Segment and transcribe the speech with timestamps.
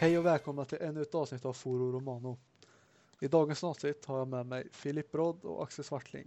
[0.00, 2.38] Hej och välkomna till ännu ett avsnitt av Foro Romano.
[3.20, 6.26] I dagens avsnitt har jag med mig Filip Brodd och Axel Svartling.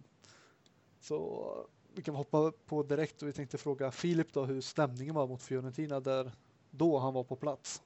[1.01, 1.47] Så
[1.95, 5.43] vi kan hoppa på direkt och vi tänkte fråga Filip då hur stämningen var mot
[5.43, 6.31] Fiorentina där
[6.71, 7.81] då han var på plats.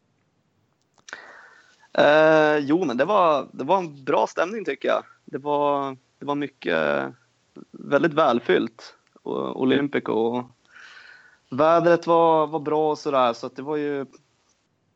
[1.94, 5.04] Eh, jo, men det var, det var en bra stämning tycker jag.
[5.26, 7.14] Det var, det var mycket,
[7.72, 8.96] väldigt välfyllt.
[9.24, 10.12] Olympico.
[10.12, 10.44] Och
[11.50, 14.06] vädret var, var bra och sådär, så att det var ju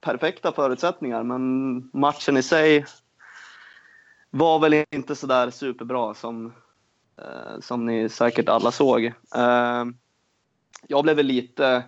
[0.01, 1.23] perfekta förutsättningar.
[1.23, 2.85] Men matchen i sig
[4.29, 6.53] var väl inte sådär superbra som,
[7.17, 9.05] eh, som ni säkert alla såg.
[9.35, 9.85] Eh,
[10.87, 11.83] jag blev väl lite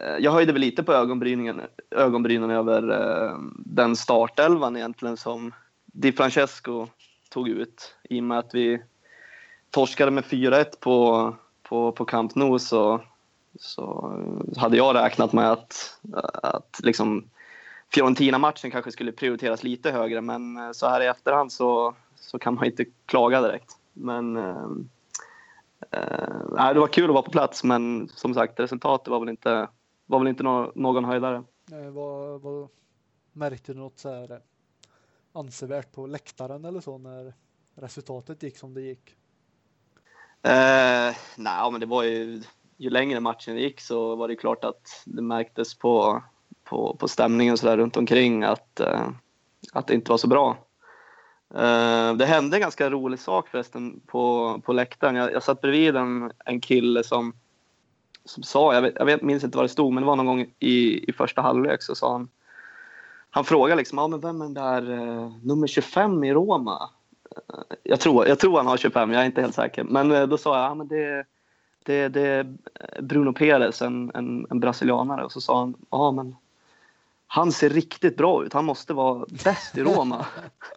[0.00, 5.54] Eh, jag höjde väl lite på ögonbrynen, ögonbrynen över eh, den startelvan egentligen som
[5.86, 6.86] Di Francesco
[7.30, 7.96] tog ut.
[8.02, 8.82] I och med att vi
[9.70, 13.00] torskade med 4-1 på, på, på Camp Nou så,
[13.58, 14.14] så
[14.56, 15.98] hade jag räknat med att,
[16.42, 17.30] att liksom
[17.88, 22.54] Fiorentina-matchen kanske skulle prioriteras lite högre men eh, så här i efterhand så, så kan
[22.54, 23.76] man inte klaga direkt.
[23.92, 24.66] Men eh,
[25.90, 29.68] eh, det var kul att vara på plats men som sagt resultatet var väl inte
[30.06, 31.44] var väl inte no någon höjdare.
[31.72, 32.68] Eh, vad, vad,
[33.32, 34.38] märkte du något så här eh,
[35.32, 37.34] ansevärt på läktaren eller så när
[37.74, 39.16] resultatet gick som det gick?
[40.42, 42.42] Eh, nej, men det var ju
[42.80, 46.22] ju längre matchen gick så var det klart att det märktes på,
[46.64, 49.08] på, på stämningen så där runt omkring att, eh,
[49.72, 50.56] att det inte var så bra.
[51.54, 55.14] Eh, det hände en ganska rolig sak förresten på, på läktaren.
[55.14, 57.32] Jag, jag satt bredvid en, en kille som
[58.24, 60.26] som sa, jag, vet, jag vet, minns inte vad det stod, men det var någon
[60.26, 62.28] gång i, i första halvlek så sa han
[63.30, 66.90] han frågade liksom, ja, men vem är den där uh, nummer 25 i Roma?
[67.52, 69.84] Uh, jag, tror, jag tror han har 25, jag är inte helt säker.
[69.84, 71.24] Men uh, då sa jag, ja, men det,
[71.84, 72.56] det, det är
[73.00, 75.24] Bruno Perez, en, en, en brasilianare.
[75.24, 76.36] Och så sa han, ja men
[77.26, 80.26] han ser riktigt bra ut, han måste vara bäst i Roma.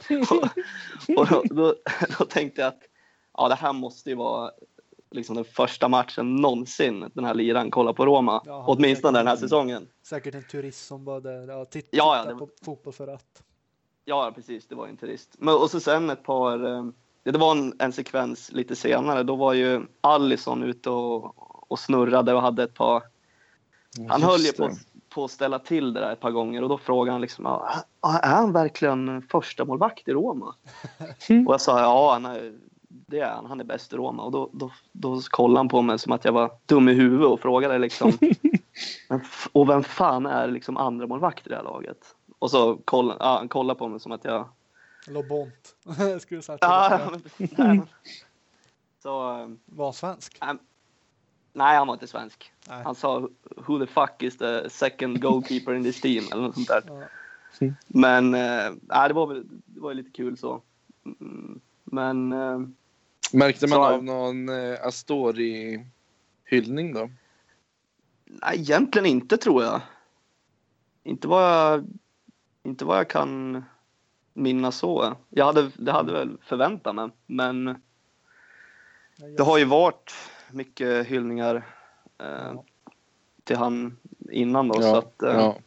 [0.29, 1.75] och, och då, då,
[2.19, 2.83] då, tänkte jag att
[3.37, 4.51] ja, det här måste ju vara
[5.11, 8.41] liksom den första matchen någonsin den här liran kollar på Roma.
[8.45, 9.87] Ja, åtminstone den här säsongen.
[10.03, 13.43] Säkert en turist som var där och titt, ja, ja, på fotboll för att.
[14.05, 14.67] Ja, precis.
[14.67, 15.35] Det var en turist.
[15.39, 16.93] Men, och så sen ett par...
[17.23, 19.23] Det var en, en sekvens lite senare.
[19.23, 23.03] Då var ju Allison ute och, och snurrade och hade ett par...
[23.97, 24.69] Just han höll ju på,
[25.09, 28.35] på att ställa till det där ett par gånger och då frågade han liksom, är
[28.35, 30.55] han verkligen första målvakt i Roma?
[31.47, 32.53] och jag sa, ja, han är
[33.07, 33.45] det är han.
[33.45, 34.23] Han är bäst i Roma.
[34.23, 37.27] Och då, då, då kollade han på mig som att jag var dum i huvudet
[37.27, 38.11] och frågade liksom.
[39.51, 41.97] och vem fan är liksom andra målvakt i det här laget?
[42.39, 44.49] Och så kollade ja, han kollade på mig som att jag...
[45.07, 45.75] Lobont.
[46.21, 46.63] Skulle du sagt.
[46.63, 47.11] Ja,
[48.99, 50.37] så, ehm, var han svensk?
[50.41, 50.53] Äh,
[51.53, 52.53] nej, han var inte svensk.
[52.67, 52.83] Nej.
[52.83, 56.23] Han sa Who the fuck is the second goalkeeper in this team?
[56.31, 56.83] Eller något sånt där.
[56.87, 57.07] Ja.
[57.87, 58.71] Men äh,
[59.07, 60.61] det, var, det var lite kul så.
[61.05, 62.59] Mm, men äh,
[63.33, 67.09] Märkte man så, av någon eh, Astori-hyllning då?
[68.25, 69.81] Nej, egentligen inte tror jag.
[71.03, 71.87] Inte vad jag,
[72.63, 73.63] inte vad jag kan
[74.33, 75.15] minnas så.
[75.29, 77.81] Jag hade, det hade väl förväntat mig, men
[79.37, 80.13] det har ju varit
[80.51, 81.67] mycket hyllningar
[82.17, 82.53] eh,
[83.43, 83.97] till han
[84.31, 84.81] innan då.
[84.81, 85.57] Ja, så att, eh, ja.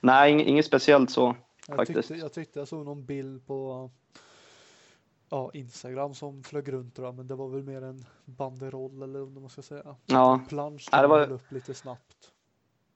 [0.00, 1.36] Nej, inget, inget speciellt så
[1.66, 2.08] jag faktiskt.
[2.08, 3.90] Tyckte, jag tyckte jag såg någon bild på
[5.28, 9.40] ja, Instagram som flög runt då, men det var väl mer en banderoll eller vad
[9.42, 9.96] man ska säga.
[10.06, 10.34] Ja.
[10.34, 11.30] En plansch som ja, var...
[11.30, 12.32] upp lite snabbt.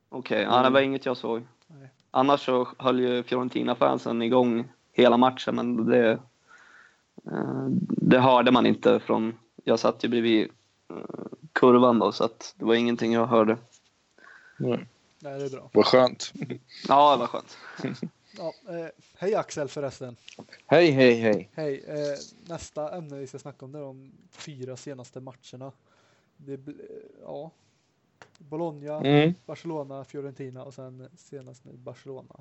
[0.08, 0.56] Okej, okay.
[0.56, 1.42] ja, det var inget jag såg.
[1.66, 1.88] Nej.
[2.10, 6.10] Annars så höll ju Fiorentina-fansen igång hela matchen, men det,
[7.26, 9.38] eh, det hörde man inte från...
[9.64, 10.48] Jag satt ju bredvid
[10.90, 10.96] eh,
[11.52, 13.56] kurvan då, så att det var ingenting jag hörde.
[14.56, 14.86] Nej,
[15.18, 15.70] Nej det är bra.
[15.72, 16.32] Vad skönt.
[16.88, 17.58] Ja, det var skönt.
[18.38, 20.16] Ja, eh, hej Axel förresten.
[20.66, 21.50] Hej, hej, hej.
[21.54, 21.84] Hej.
[21.86, 25.72] Eh, nästa ämne vi ska snacka om det är de fyra senaste matcherna.
[26.36, 26.60] Det,
[27.22, 27.50] ja,
[28.38, 29.34] Bologna, mm.
[29.46, 32.34] Barcelona, Fiorentina och sen senast nu Barcelona.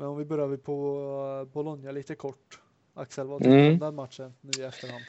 [0.00, 2.60] Men om vi börjar på Bologna lite kort.
[2.94, 3.72] Axel, vad tycker du mm.
[3.72, 5.04] om den matchen nu i efterhand?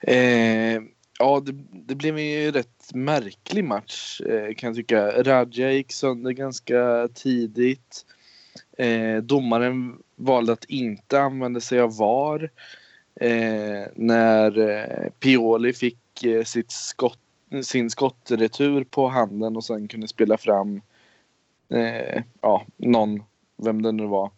[0.00, 0.82] Eh,
[1.18, 5.22] ja, det, det, blev ju en rätt märklig match eh, kan jag tycka.
[5.22, 8.06] Radja gick sönder ganska tidigt.
[8.78, 12.50] Eh, domaren valde att inte använda sig av VAR.
[13.20, 17.20] Eh, när eh, Pioli fick eh, sitt skott,
[17.62, 20.80] sin skottretur på handen och sen kunde spela fram
[21.68, 23.22] eh, ja, någon,
[23.56, 24.30] vem det nu var,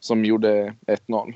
[0.00, 1.34] som gjorde 1-0.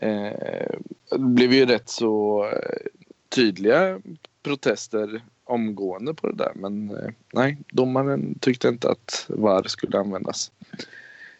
[0.00, 0.78] Eh,
[1.10, 2.86] det blev ju rätt så eh,
[3.28, 4.00] tydliga
[4.42, 6.52] protester omgående på det där.
[6.54, 10.52] Men eh, nej, domaren tyckte inte att VAR skulle användas.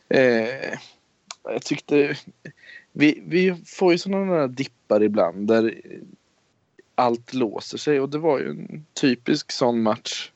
[0.08, 0.79] Eh,
[1.43, 2.17] jag tyckte...
[2.93, 5.81] Vi, vi får ju sådana där dippar ibland där
[6.94, 10.31] allt låser sig och det var ju en typisk sån match.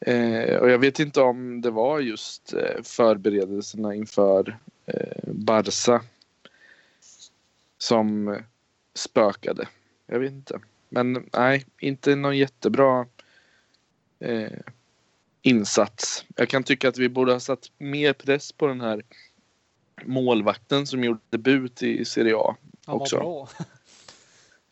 [0.00, 6.02] Eh, och jag vet inte om det var just eh, förberedelserna inför eh, Barca
[7.78, 8.38] som
[8.94, 9.68] spökade.
[10.06, 10.60] Jag vet inte.
[10.88, 13.06] Men nej, inte någon jättebra
[14.18, 14.58] eh,
[15.42, 16.24] insats.
[16.36, 19.02] Jag kan tycka att vi borde ha satt mer press på den här
[20.04, 22.56] målvakten som gjorde debut i Serie A.
[22.86, 23.16] Han också.
[23.16, 23.48] var bra.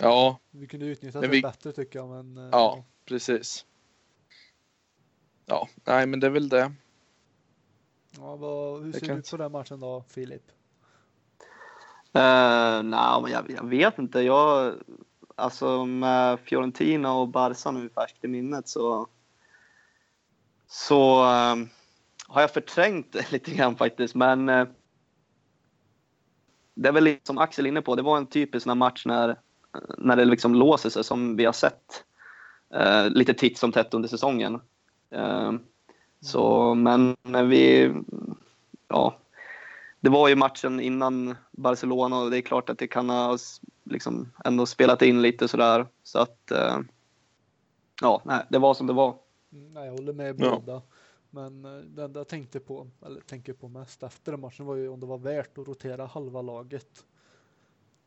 [0.01, 0.39] Ja.
[0.51, 1.43] Vi kunde utnyttja det vi...
[1.43, 2.09] bättre tycker jag.
[2.09, 3.65] Men, eh, ja, precis.
[5.49, 6.73] Ja, nej men det är väl det.
[8.11, 10.43] Ja, vad, hur ser du på den matchen då, Filip?
[12.17, 14.21] Uh, Nej, men jag, jag, vet inte.
[14.21, 14.75] Jag,
[15.37, 19.07] alltså med Fiorentina och Barca nu färskt i minnet så,
[20.67, 21.67] så uh,
[22.27, 24.15] har jag förträngt lite grann faktiskt.
[24.15, 24.69] Men uh,
[26.75, 29.41] det är väl som Axel är inne på, det var en typisk sån match när,
[29.99, 32.05] när det liksom låser sig som vi har sett
[32.75, 34.61] uh, lite titt som tätt under säsongen.
[36.21, 37.17] Så, men
[37.49, 37.95] vi,
[38.89, 39.19] ja,
[40.01, 43.39] det var ju matchen innan Barcelona och det är klart att det kan ha
[43.85, 45.87] liksom ändå spelat in lite sådär.
[46.03, 46.79] Så att eh,
[48.01, 49.19] ja, nej, det var som det var.
[49.53, 50.73] Mm, nej, jag håller med båda.
[50.73, 50.83] Ja.
[51.31, 54.77] Men eh, det enda jag tänkte på, eller tänker på mest efter den matchen var
[54.77, 57.07] ju om det var värt att rotera halva laget.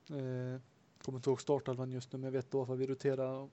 [0.10, 0.62] Eh,
[1.06, 3.50] kommer inte ihåg startelvan just nu, men jag vet då att vi roterade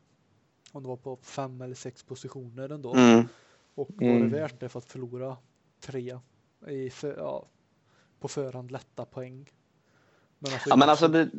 [0.72, 2.94] om det var på fem eller sex positioner ändå.
[2.94, 3.28] Mm.
[3.74, 4.30] Och var det mm.
[4.30, 5.36] värt det för att förlora
[5.80, 6.18] tre
[6.68, 7.46] i för, ja,
[8.20, 9.50] på förhand lätta poäng.
[10.38, 11.30] Men alltså, ja, men alltså det,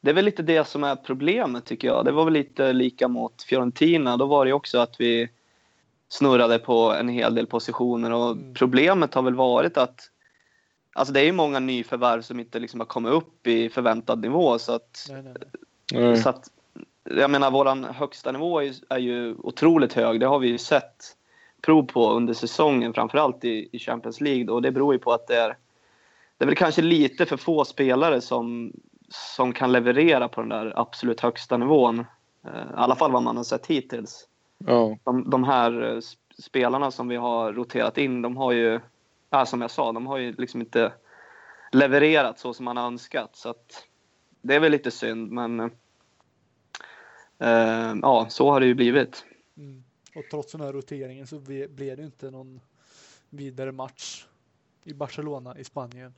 [0.00, 2.04] det är väl lite det som är problemet tycker jag.
[2.04, 4.16] Det var väl lite lika mot Fiorentina.
[4.16, 5.28] Då var det också att vi
[6.08, 8.54] snurrade på en hel del positioner och mm.
[8.54, 10.10] problemet har väl varit att
[10.96, 14.58] Alltså det är ju många nyförvärv som inte liksom har kommit upp i förväntad nivå
[14.58, 15.34] så att, nej, nej,
[15.92, 16.16] nej.
[16.16, 16.50] så att
[17.10, 20.20] jag menar våran högsta nivå är, är, ju otroligt hög.
[20.20, 21.16] Det har vi ju sett
[21.62, 25.26] prov på under säsongen, framförallt i, i Champions League och det beror ju på att
[25.26, 25.56] det är
[26.38, 28.72] det är väl kanske lite för få spelare som,
[29.08, 31.98] som kan leverera på den där absolut högsta nivån.
[32.44, 34.28] Eh, I alla fall vad man har sett hittills.
[34.58, 34.98] Ja.
[35.04, 36.00] De, de här eh,
[36.38, 38.80] spelarna som vi har roterat in, de har ju,
[39.30, 40.92] ja, som jag sa, de har ju liksom inte
[41.72, 43.36] levererat så som man har önskat.
[43.36, 43.84] Så att,
[44.42, 45.68] det är väl lite synd, men eh,
[48.02, 49.24] ja, så har det ju blivit.
[49.56, 49.84] Mm.
[50.14, 51.38] Och trots den här roteringen så
[51.68, 52.60] blev det inte någon
[53.30, 54.26] vidare match
[54.84, 56.14] i Barcelona i Spanien.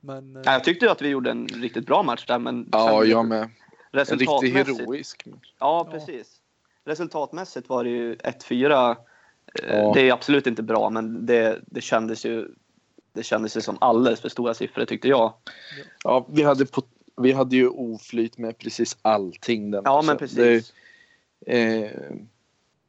[0.00, 2.38] Men, ja, jag tyckte att vi gjorde en riktigt bra match där.
[2.38, 3.50] Men ja, jag med.
[3.92, 5.52] En riktigt heroisk match.
[5.58, 6.40] Ja, precis.
[6.84, 8.96] Resultatmässigt var det ju 1-4.
[9.54, 9.92] Eh, ja.
[9.94, 12.48] Det är absolut inte bra, men det, det kändes ju
[13.12, 15.32] det kändes ju som alldeles för stora siffror tyckte jag.
[16.04, 16.82] Ja, vi hade, på,
[17.16, 19.70] vi hade ju oflyt med precis allting.
[19.70, 20.72] Den ja, men precis.
[21.46, 21.90] Det, eh,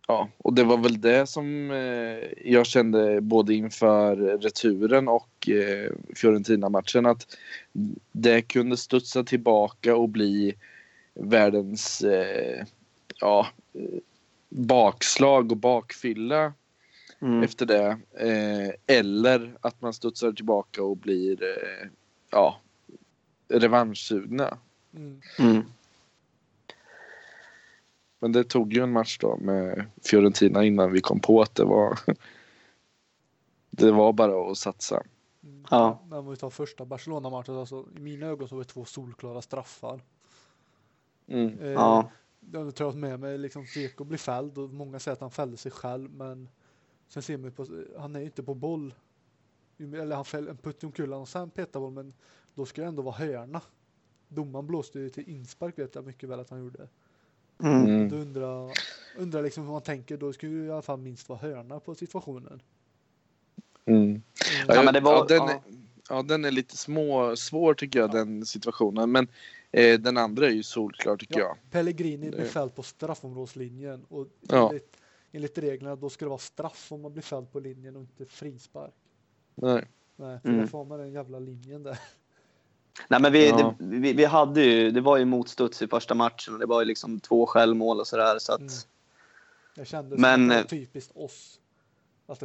[0.07, 5.91] Ja, och det var väl det som eh, jag kände både inför returen och eh,
[6.15, 7.37] Fiorentina-matchen att
[8.11, 10.55] det kunde studsa tillbaka och bli
[11.13, 12.65] världens eh,
[13.19, 13.47] ja,
[14.49, 16.53] bakslag och bakfylla
[17.21, 17.43] mm.
[17.43, 17.97] efter det.
[18.19, 21.87] Eh, eller att man studsar tillbaka och blir eh,
[22.31, 22.59] ja,
[23.47, 24.57] revanschsugna.
[24.93, 25.21] Mm.
[25.39, 25.63] Mm.
[28.19, 31.65] Men det tog ju en match då med Fiorentina innan vi kom på att det
[31.65, 31.99] var
[33.69, 35.03] det var bara att satsa.
[35.43, 35.65] Mm.
[35.69, 36.03] Ja.
[36.11, 40.01] Om vi tar första Barcelona-matchen, alltså, i mina ögon så var det två solklara straffar.
[41.27, 41.59] Mm.
[41.59, 42.11] Eh, ja.
[42.51, 45.57] Jag tror att med mig liksom Seko blir fälld och många säger att han fällde
[45.57, 46.49] sig själv men
[47.07, 48.93] sen ser man på, han är ju inte på boll.
[49.77, 52.13] Eller han fäller en putt omkull och sen petar boll men
[52.55, 53.61] då ska det ändå vara hörna.
[54.27, 56.87] Domaren blåste ju till inspark vet jag mycket väl att han gjorde.
[57.63, 57.85] Mm.
[57.85, 58.09] mm.
[58.09, 58.71] Då undrar,
[59.17, 61.95] undrar liksom hur man tänker, då skulle det i alla fall minst vara hörna på
[61.95, 62.61] situationen.
[63.85, 64.03] Mm.
[64.03, 64.21] mm.
[64.67, 65.61] Ja, men det var, ja, den, ja.
[66.09, 68.13] ja, den är lite små, svår tycker jag, ja.
[68.13, 69.11] den situationen.
[69.11, 69.27] Men
[69.71, 71.57] eh, den andra är ju solklar tycker jag.
[71.71, 74.97] Pellegrini blir fälld på straffområdeslinjen och enligt,
[75.31, 78.25] enligt reglerna då ska det vara straff om man blir fälld på linjen och inte
[78.25, 78.93] frispark.
[79.55, 79.85] Nej.
[80.15, 80.61] Nej, för mm.
[80.61, 81.99] då får man den jävla linjen där.
[83.07, 83.75] Nej, men vi, ja.
[83.79, 86.81] det, vi, vi, hade ju, det var ju motstuds i första matchen och det var
[86.81, 88.39] ju liksom två självmål och sådär.
[88.39, 88.73] Så att, mm.
[89.75, 91.59] Det kändes men, som typiskt oss.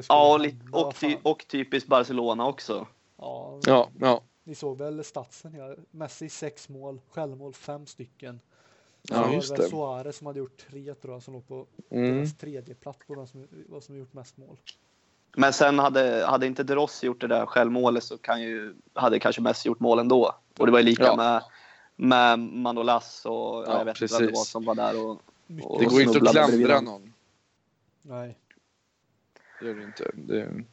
[0.09, 0.39] ja,
[0.73, 2.87] och, och, ty, och typiskt Barcelona också.
[3.17, 4.23] Ja, ja, ja.
[4.45, 5.55] Ni såg väl statsen?
[5.55, 5.75] Ja.
[5.91, 8.41] Messi sex mål, självmål fem stycken.
[9.03, 9.69] Ja, just det.
[9.69, 12.17] Suarez som hade gjort tre tror jag, som låg på mm.
[12.17, 14.59] deras tredje plats på vem som, vad som gjort mest mål.
[15.33, 19.19] Men sen hade, hade inte De Rossi gjort det där självmålet så kan ju, hade
[19.19, 20.35] kanske mest gjort mål ändå.
[20.59, 21.17] Och det var ju lika ja.
[21.17, 21.43] med,
[21.97, 24.13] med Manolas och ja, jag vet precis.
[24.13, 25.07] inte vem det var som var där.
[25.07, 25.11] Och,
[25.63, 27.13] och det går inte att klandra någon.
[28.03, 28.39] Nej.
[29.61, 30.11] Det gör det inte.
[30.15, 30.65] Det...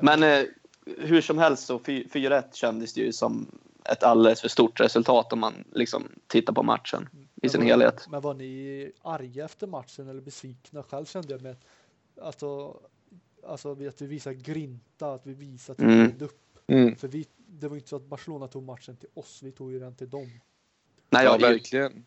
[0.00, 0.44] Men eh,
[0.86, 3.46] hur som helst så 4-1 kändes det ju som
[3.84, 7.08] ett alldeles för stort resultat om man liksom tittar på matchen
[7.42, 8.06] i sin var, helhet.
[8.08, 10.82] Men var ni arga efter matchen eller besvikna?
[10.82, 11.56] Själv kände jag med
[12.22, 12.76] alltså,
[13.46, 16.12] alltså att vi visar grinta, att vi visar att vi mm.
[16.20, 16.40] upp.
[16.66, 16.96] Mm.
[16.96, 19.78] För vi, det var inte så att Barcelona tog matchen till oss, vi tog ju
[19.78, 20.30] den till dem.
[21.10, 22.04] Nej, ja, verkligen.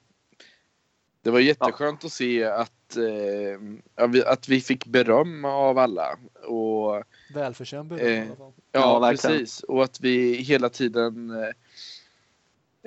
[1.22, 2.08] Det var jätteskönt ja.
[2.08, 6.20] att se att, eh, att vi fick beröm av alla.
[6.48, 7.04] Och,
[7.34, 8.54] Välförtjänt beröm eh, i alla fall.
[8.72, 9.64] Ja, ja precis.
[9.64, 11.50] Och att vi hela tiden eh,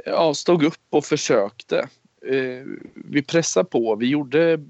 [0.05, 1.89] ja, stod upp och försökte.
[2.27, 2.65] Eh,
[2.95, 3.97] vi pressade på.
[3.97, 4.65] Vi gjorde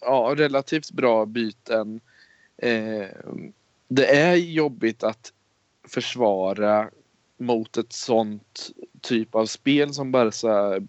[0.00, 2.00] ja, relativt bra byten.
[2.58, 3.08] Eh,
[3.88, 5.32] det är jobbigt att
[5.88, 6.90] försvara
[7.36, 10.86] mot ett sånt typ av spel som Barca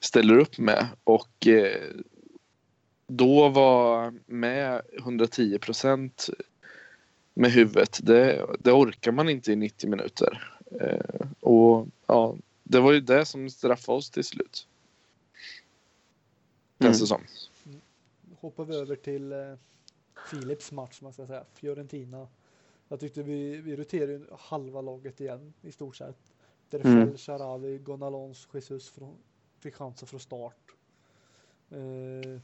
[0.00, 0.86] ställer upp med.
[1.04, 1.90] Och eh,
[3.06, 6.30] då var med 110 procent
[7.34, 8.00] med huvudet.
[8.02, 10.56] Det, det, orkar man inte i 90 minuter.
[10.80, 14.66] Eh, och ja, det var ju det som straffade oss till slut.
[16.82, 17.20] Känns det som.
[18.40, 19.38] Hoppar vi över till eh,
[20.30, 21.44] Philips match, man ska säga.
[21.52, 22.28] Fiorentina.
[22.88, 26.32] Jag tyckte vi, vi roterade halva laget igen i stort sett.
[26.68, 27.16] Derfel, mm.
[27.16, 29.16] Sharawi, Gonalons, Jesus från,
[29.58, 30.74] fick chansen från start.
[31.70, 32.40] Eh,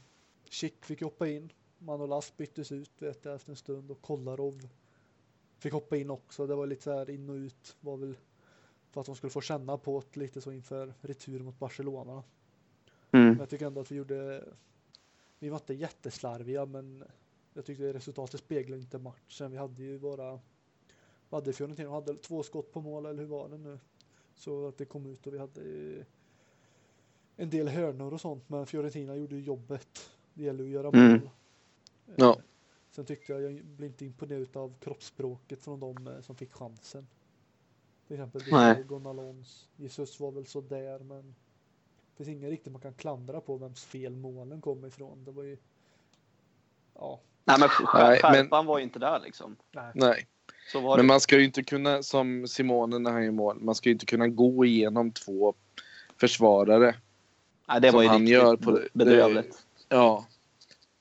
[0.49, 1.51] Schick fick hoppa in.
[1.77, 4.67] Manolas byttes ut vet jag, efter en stund och Kolarov
[5.57, 6.47] fick hoppa in också.
[6.47, 7.75] Det var lite så här in och ut.
[7.79, 8.15] Var väl
[8.91, 12.23] för att de skulle få känna på det lite så inför retur mot Barcelona.
[13.11, 13.27] Mm.
[13.27, 14.43] Men jag tycker ändå att vi gjorde
[15.39, 17.03] vi var inte jätteslarviga men
[17.57, 19.51] jag tyckte resultatet speglade inte matchen.
[19.51, 20.39] Vi hade ju bara
[21.29, 23.79] vi hade Fiorentina hade två skott på mål eller hur var det nu?
[24.35, 25.61] Så att det kom ut och vi hade
[27.35, 30.09] en del hörnor och sånt men Fiorentina gjorde ju jobbet.
[30.33, 31.11] Det gäller att göra mm.
[31.11, 31.19] mål.
[31.19, 31.29] Mm.
[32.15, 32.39] Ja.
[32.91, 37.07] Sen tyckte jag, jag blev inte imponerad av kroppsspråket från de eh, som fick chansen.
[38.07, 39.69] Till exempel Diego Alons.
[39.75, 41.35] Jesus var väl så där men
[42.09, 45.23] det finns ingen riktigt man kan klandra på vems fel målen kommer ifrån.
[45.25, 45.57] Det var ju
[46.93, 47.19] ja.
[47.47, 48.65] Nej men skärpan men...
[48.65, 49.55] var ju inte där liksom.
[49.71, 49.91] Nej.
[49.93, 50.27] Nej.
[50.97, 53.93] men man ska ju inte kunna, som Simone när han gör mål, man ska ju
[53.93, 55.53] inte kunna gå igenom två
[56.19, 56.95] försvarare.
[57.67, 59.65] Nej, det var ju han gör på bedrövligt.
[59.89, 60.25] Ja.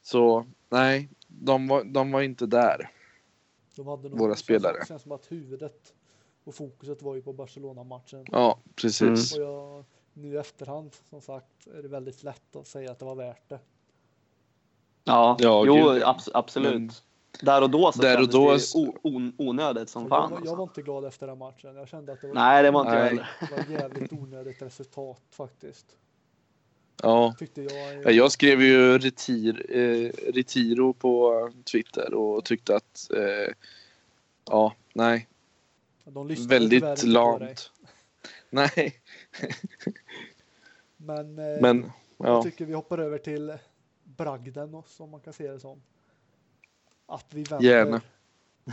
[0.02, 2.90] Så nej, de var, de var inte där.
[3.76, 4.76] De hade nog, våra spelare.
[4.80, 5.94] Det känns som att huvudet
[6.44, 8.24] och fokuset var ju på Barcelona-matchen.
[8.32, 9.36] Ja, precis.
[9.36, 9.48] Mm.
[9.48, 13.04] Och jag, nu i efterhand, som sagt, är det väldigt lätt att säga att det
[13.04, 13.58] var värt det.
[15.06, 16.74] Ja, ja jo, abs absolut.
[16.74, 16.90] Men,
[17.42, 18.56] där och då så där och då...
[18.56, 20.30] det onödigt som fan.
[20.30, 21.76] Jag var, jag var, inte glad efter den matchen.
[21.76, 23.26] Jag kände att det var, Nej, det var inte nej.
[23.40, 25.86] Det var jävligt onödigt resultat faktiskt.
[27.02, 27.34] Ja,
[28.02, 33.54] jag, jag skrev ju retir, eh, Retiro på Twitter och tyckte att eh,
[34.44, 35.28] ja, nej.
[36.48, 37.70] Väldigt lamt.
[38.50, 39.00] Nej.
[40.96, 42.26] Men, eh, Men ja.
[42.26, 43.58] jag tycker vi hoppar över till
[44.16, 45.82] bragden som man kan se det som.
[47.06, 47.68] Att vi vänder.
[47.68, 48.00] Gärna.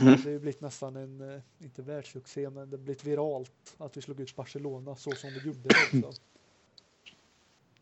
[0.02, 0.06] Mm.
[0.06, 4.02] Det har blivit nästan en, eh, inte världssuccé, men det har blivit viralt att vi
[4.02, 6.22] slog ut Barcelona så som vi gjorde också.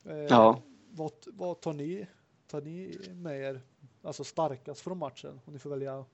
[0.06, 0.62] Eh, ja.
[0.92, 2.08] Vad, vad tar ni?
[2.48, 3.62] Tar ni med er
[4.02, 5.40] alltså starkast från matchen?
[5.46, 6.06] Om ni får välja,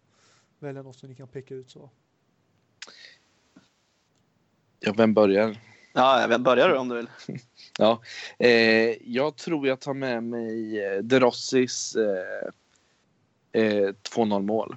[0.59, 1.89] välja något som ni kan peka ut så.
[4.79, 5.57] Ja, vem börjar?
[5.97, 7.09] Ja, vem börjar du om du vill?
[7.77, 8.01] ja,
[8.39, 12.49] eh, jag tror jag tar med mig eh, De Rossis eh,
[13.61, 14.75] eh, 2-0 mål.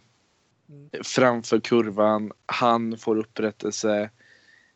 [0.69, 0.89] Mm.
[1.05, 4.11] Framför kurvan, han får upprättelse.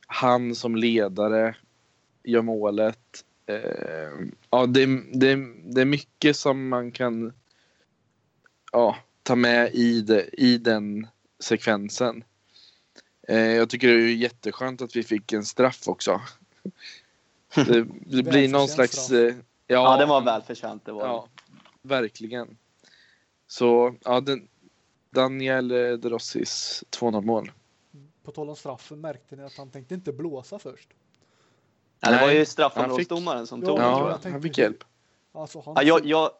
[0.06, 1.56] Han som ledare
[2.24, 3.24] gör målet.
[3.46, 7.32] Eh, ja, det, det, det är mycket som man kan
[8.72, 11.06] ja, ta med i, det, i den
[11.40, 12.24] sekvensen.
[13.28, 16.20] Eh, jag tycker det är jätteskönt att vi fick en straff också.
[17.54, 19.10] Det, det blir någon slags...
[19.10, 19.34] Eh, ja,
[19.66, 20.84] ja, det var välförtjänt.
[20.84, 21.28] Det var ja,
[21.82, 22.56] verkligen.
[23.46, 24.48] Så ja, den,
[25.10, 27.50] Daniel De Rossis 2-0 mål.
[28.24, 30.88] På tal om straffen märkte ni att han tänkte inte blåsa först.
[32.00, 34.84] Ja, det var ju straffområdesdomaren som tog ja, han fick hjälp.
[35.32, 35.74] Alltså, han...
[35.76, 36.30] ja, jag, jag,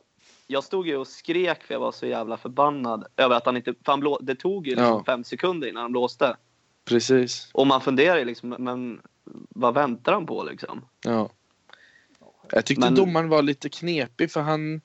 [0.47, 3.75] jag stod ju och skrek för jag var så jävla förbannad över att han inte...
[3.85, 5.05] För han blå, det tog ju liksom ja.
[5.07, 6.37] fem sekunder innan han blåste.
[6.85, 7.49] Precis.
[7.53, 9.01] Och man funderar ju liksom, men
[9.49, 10.85] vad väntar han på liksom?
[11.05, 11.31] Ja.
[12.51, 12.95] Jag tyckte Men...
[12.95, 14.81] domaren var lite knepig för han,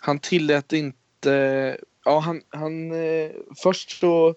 [0.00, 1.78] han tillät inte...
[2.04, 3.30] Ja, han, han, eh,
[3.62, 4.34] först så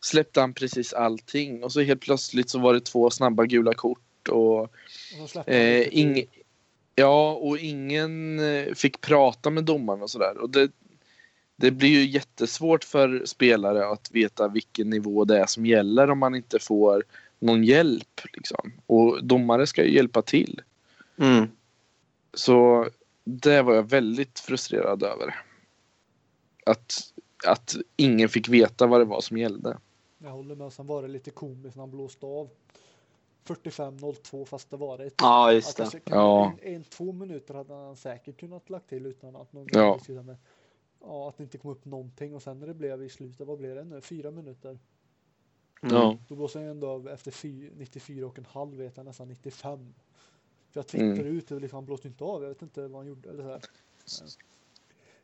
[0.00, 4.28] släppte han precis allting och så helt plötsligt så var det två snabba gula kort
[4.28, 6.24] och, och eh, ing,
[6.94, 10.38] ja, och ingen eh, fick prata med domaren och sådär.
[10.38, 10.70] Och det,
[11.62, 16.18] det blir ju jättesvårt för spelare att veta vilken nivå det är som gäller om
[16.18, 17.04] man inte får
[17.38, 18.20] någon hjälp.
[18.32, 18.72] Liksom.
[18.86, 20.62] Och domare ska ju hjälpa till.
[21.16, 21.48] Mm.
[22.34, 22.88] Så
[23.24, 25.34] det var jag väldigt frustrerad över.
[26.66, 26.94] Att,
[27.46, 29.78] att ingen fick veta vad det var som gällde.
[30.18, 30.72] Jag håller med.
[30.72, 32.50] Sen var det lite komiskt när han blåste av
[33.46, 35.10] 45.02 fast det var det.
[35.16, 35.82] Ja, just det.
[35.82, 36.52] Alltså, ja.
[36.62, 39.98] En, en, två minuter hade han säkert kunnat lagt till utan att någon ja.
[40.08, 40.36] med,
[41.02, 43.58] ja, att det inte kom upp någonting och sen när det blev i slutet, vad
[43.58, 44.00] blev det nu?
[44.00, 44.78] Fyra minuter.
[45.82, 45.94] Mm.
[45.94, 46.18] Ja.
[46.28, 47.34] Då blåser han ändå av efter
[47.76, 49.94] 94 och en halv vet jag nästan 95.
[50.70, 51.36] För jag twittrade mm.
[51.36, 53.30] ut liksom, han blåste inte av, jag vet inte vad han gjorde.
[53.30, 53.60] Eller så här.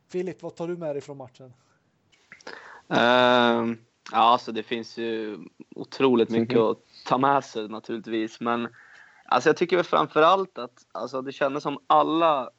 [0.08, 1.52] Filip, vad tar du med dig från matchen?
[2.90, 3.76] Uh,
[4.12, 5.38] ja, alltså det finns ju
[5.76, 6.68] otroligt mycket mm.
[6.68, 8.40] att ta med sig naturligtvis.
[8.40, 8.68] Men
[9.24, 12.50] alltså jag tycker väl framför allt att alltså, det kändes som alla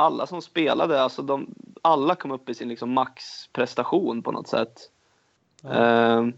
[0.00, 4.90] alla som spelade, alltså de, alla kom upp i sin liksom maxprestation på något sätt.
[5.64, 6.28] Mm.
[6.28, 6.34] Uh,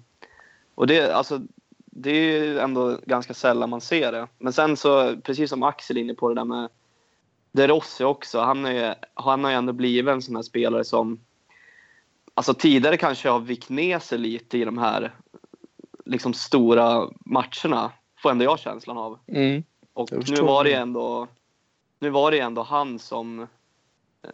[0.75, 1.41] och det, alltså,
[1.95, 4.29] det är ändå ganska sällan man ser det.
[4.39, 6.69] Men sen så, precis som Axel är inne på det där med
[7.53, 8.41] De Rossi också.
[8.41, 11.21] Han, är, han har ju ändå blivit en sån här spelare som
[12.35, 15.13] alltså tidigare kanske har vikt ner sig lite i de här
[16.05, 17.93] liksom stora matcherna.
[18.23, 19.19] Får ändå jag känslan av.
[19.27, 19.63] Mm.
[19.93, 21.29] Och nu var det ändå
[21.99, 23.47] nu var det ändå han som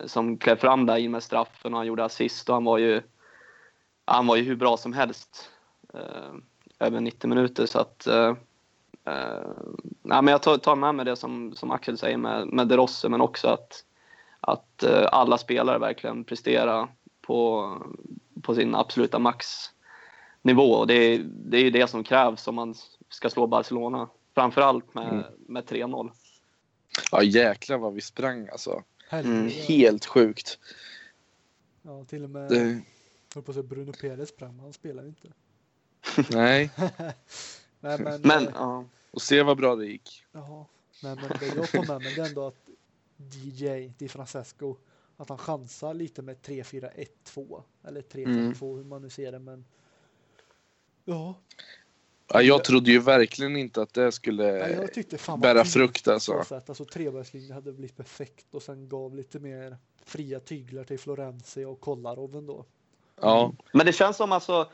[0.07, 3.03] som klev fram där in med straffen och han gjorde assist och han var ju
[4.05, 5.51] han var ju hur bra som helst
[5.95, 6.33] eh,
[6.79, 8.37] över 90 minuter så att eh,
[9.05, 9.51] eh,
[10.03, 12.77] nej, men jag tar, tar med mig det som, som Axel säger med, med De
[12.77, 13.85] Rossi men också att,
[14.41, 16.89] att eh, alla spelare verkligen presterar
[17.21, 17.73] på,
[18.43, 22.75] på sin absoluta maxnivå och det, det är ju det som krävs om man
[23.09, 25.25] ska slå Barcelona framförallt med, mm.
[25.39, 26.11] med 3-0.
[27.13, 28.83] Ja jäklar vad vi sprang alltså.
[29.11, 29.49] Mm.
[29.49, 30.59] Helt sjukt.
[31.83, 32.81] Ja, till och med det...
[33.35, 35.29] jag på att Bruno Perez sprang, han spelar inte.
[36.31, 36.71] Nej.
[37.81, 38.85] Nej men, men äh, ja.
[39.11, 40.25] Och se vad bra det gick.
[40.33, 40.67] Ja,
[41.03, 42.69] men, men det jag tar med mig det är ändå att
[43.17, 44.77] DJ Di Francesco
[45.17, 48.55] att han chansar lite med 3-4-1-2 eller 3-5-2 mm.
[48.61, 49.65] hur man nu ser det men
[51.05, 51.35] ja.
[52.33, 54.45] Ja, jag trodde ju verkligen inte att det skulle
[55.27, 56.45] ja, bära frukt alltså.
[56.51, 61.81] Alltså trebergslinjen hade blivit perfekt och sen gav lite mer fria tyglar till Florenzi och
[61.81, 62.65] Kolarov ändå.
[63.21, 63.53] Ja.
[63.73, 64.69] Men det känns som alltså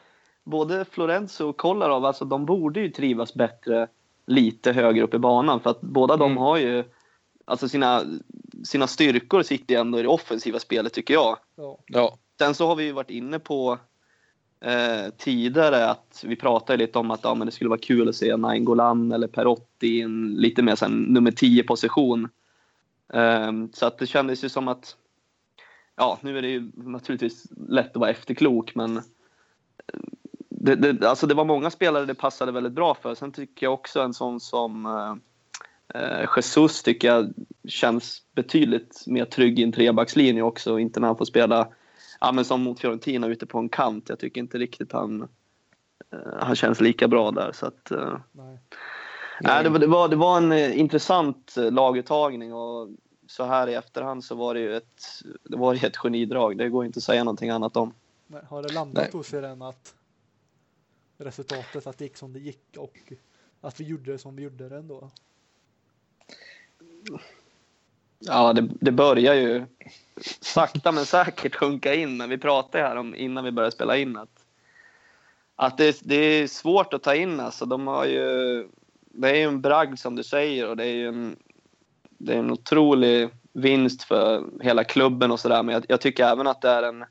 [0.45, 3.89] både Florenzo och Kolarov, alltså de borde ju trivas bättre
[4.27, 6.29] lite högre upp i banan för att båda mm.
[6.29, 6.85] de har ju
[7.45, 8.03] alltså sina,
[8.65, 11.39] sina styrkor sitter ju ändå i det offensiva spelet tycker jag.
[11.57, 11.79] Ja.
[11.87, 12.19] ja.
[12.39, 13.79] Sen så har vi ju varit inne på
[14.61, 18.17] eh, tidigare att vi pratade lite om att ja, men det skulle vara kul att
[18.17, 22.29] se Nainggolan eller Perotti i en lite mer sen, nummer 10 position.
[23.13, 24.97] Eh, så att det kändes ju som att
[25.97, 29.03] ja, nu är det ju naturligtvis lätt att vara efterklok men eh,
[30.49, 33.15] det, det, alltså det var många spelare det passade väldigt bra för.
[33.15, 37.33] Sen tycker jag också en sån som eh, eh Jesus tycker jag
[37.69, 40.79] känns betydligt mer trygg i en trebackslinje också.
[40.79, 41.69] Inte när han får spela
[42.25, 44.09] ja, men som mot Fiorentina ute på en kant.
[44.09, 45.23] Jag tycker inte riktigt han,
[46.13, 47.53] eh, han känns lika bra där.
[47.53, 48.59] Så att, eh, nej.
[49.41, 52.89] nej det, det, var, det var en eh, intressant laguttagning och
[53.27, 55.03] så här i efterhand så var det ju ett,
[55.43, 56.59] det var ett genidrag.
[56.59, 57.95] Det går inte att säga någonting annat om.
[58.27, 59.95] Nej, har det landat hos er än att
[61.19, 63.13] resultatet, att det gick som det gick och
[63.61, 65.11] att vi gjorde det som vi gjorde det ändå?
[68.19, 69.67] Ja, det, det börjar ju
[70.41, 72.17] sakta men säkert sjunka in.
[72.17, 74.45] Men vi pratade här om innan vi började spela in att,
[75.57, 77.41] att det, det är svårt att ta in.
[77.41, 78.69] Alltså, de har ju,
[79.01, 81.37] det är ju en bragd som du säger och det är ju en,
[82.19, 85.63] det är en otrolig vinst för hela klubben och sådär.
[85.63, 87.05] Men jag, jag, tycker även att det är en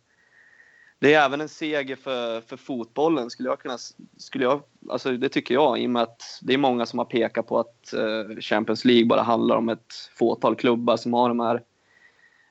[0.99, 3.77] det är även en seger för, för fotbollen skulle jag kunna,
[4.17, 7.05] skulle jag, alltså det tycker jag i och med att det är många som har
[7.05, 11.39] pekat på att eh, Champions League bara handlar om ett fåtal klubbar som har de
[11.39, 11.63] här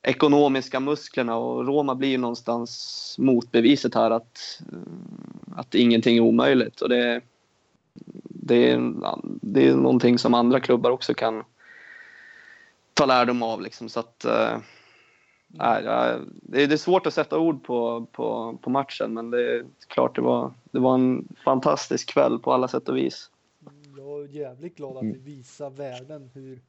[0.02, 1.36] ekonomiska musklerna.
[1.36, 4.78] Och Roma blir ju någonstans motbeviset här att, eh,
[5.56, 6.80] att ingenting är omöjligt.
[6.80, 7.20] Och det,
[8.24, 8.92] det, är,
[9.24, 11.44] det är någonting som andra klubbar också kan
[12.94, 13.88] ta lärdom av liksom.
[13.88, 14.58] Så att eh,
[15.54, 20.16] Nej, det är svårt att sätta ord på, på, på matchen men det är klart
[20.16, 23.30] det var, det var en fantastisk kväll på alla sätt och vis.
[23.96, 25.24] Jag är jävligt glad att vi mm.
[25.24, 26.62] visar världen hur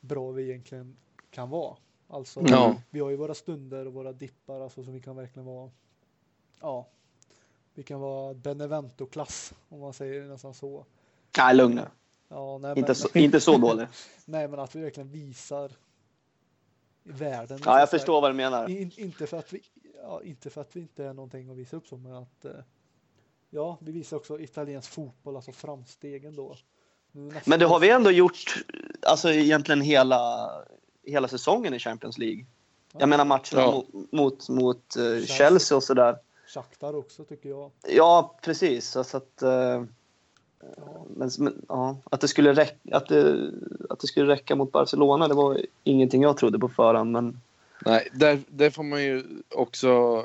[0.00, 0.96] bra vi egentligen
[1.30, 1.76] kan vara.
[2.08, 2.76] Alltså, Ja.
[2.90, 5.70] vi har ju våra stunder och våra dippar alltså, som vi kan verkligen vara.
[6.60, 6.86] Ja,
[7.74, 10.84] vi kan vara Benevento-klass om man säger nästan så.
[11.38, 11.86] Nej, lugn nu.
[12.28, 13.86] Ja, nej, Inte men, så, inte så dålig.
[14.24, 15.72] nej, men att vi verkligen visar
[17.08, 17.58] i världen.
[17.64, 18.70] Ja, jag förstår vad du menar.
[18.70, 19.60] In, inte, för att vi,
[20.02, 22.50] ja, inte för att vi inte är någonting att visa upp som, men att eh,
[23.50, 26.56] ja, vi visar också italiensk fotboll, alltså framstegen då.
[27.44, 28.64] Men det har vi ändå gjort,
[29.02, 30.50] alltså egentligen hela,
[31.02, 32.46] hela säsongen i Champions League.
[32.98, 33.72] Jag menar matcherna Ja.
[33.92, 36.16] mot, mot, mot eh, Chelsea och sådär.
[36.46, 37.70] Shakhtar också tycker jag.
[37.88, 38.90] Ja, precis.
[38.90, 39.86] Så att, eh, Ja,
[41.16, 43.50] men, men, ja, att, det skulle räcka, att, det,
[43.90, 47.12] att det skulle räcka mot Barcelona, det var ingenting jag trodde på förhand.
[47.12, 47.40] Men
[47.84, 50.22] Nej, där, där får man ju också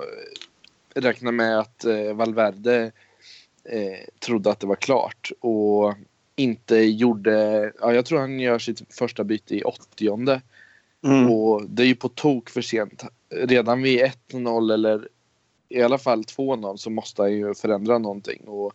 [0.94, 2.92] räkna med att eh, Valverde
[3.64, 5.94] eh, trodde att det var klart och
[6.36, 7.72] inte gjorde...
[7.82, 10.42] Ja, jag tror han gör sitt första byte i 80
[11.04, 11.32] mm.
[11.32, 13.04] och det är ju på tok för sent.
[13.30, 15.08] Redan vid 1-0 eller
[15.70, 18.74] i alla fall 2-0 så måste han ju förändra någonting och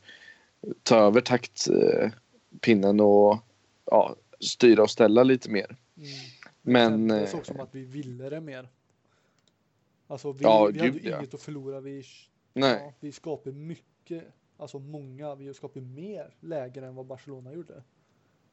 [0.83, 3.38] ta över taktpinnen och
[3.85, 5.76] ja, styra och ställa lite mer.
[5.96, 6.09] mm.
[6.62, 7.09] Men...
[7.09, 8.68] det eh, såg som att vi ville det mer.
[10.07, 11.18] Alltså vi, Ja, vi hade ja.
[11.18, 11.81] inget att förlora.
[11.81, 12.05] Vi,
[12.52, 12.81] Nej.
[12.85, 14.24] ja, vi skapar mycket,
[14.57, 17.83] alltså många, vi skapar mer lägen än vad Barcelona gjorde.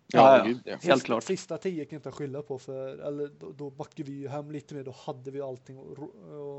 [0.08, 0.46] Ja, ja.
[0.46, 0.78] gud, ja.
[0.82, 1.24] Helt klart.
[1.24, 4.52] Sista tio kan jag inte skylla på för, eller då, då backar vi ju hem
[4.52, 5.98] lite mer, då hade vi allting och,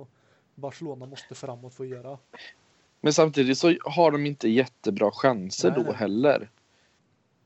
[0.00, 0.08] och
[0.54, 2.18] Barcelona måste framåt för att göra.
[3.04, 5.94] Men samtidigt så har de inte jättebra chanser Nej, då nej.
[5.94, 6.50] heller.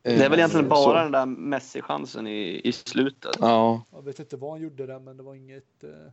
[0.02, 0.94] Det är väl Eh, egentligen bara så.
[0.94, 3.36] den där Messi-chansen i, i slutet.
[3.40, 6.12] Ja, Jag vet inte vad han gjorde där, men det var inget, eh, det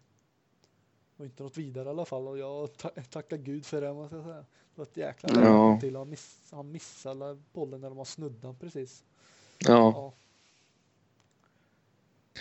[1.18, 4.16] var inte något vidare i alla fall och jag ta tackar gud för det måste
[4.16, 4.36] jag säga.
[4.36, 5.78] Det var ett jäkla Ja.
[5.82, 9.04] till, han, miss, han missade bollen när de var snuddan precis.
[9.58, 9.68] ja.
[9.96, 10.14] Ja.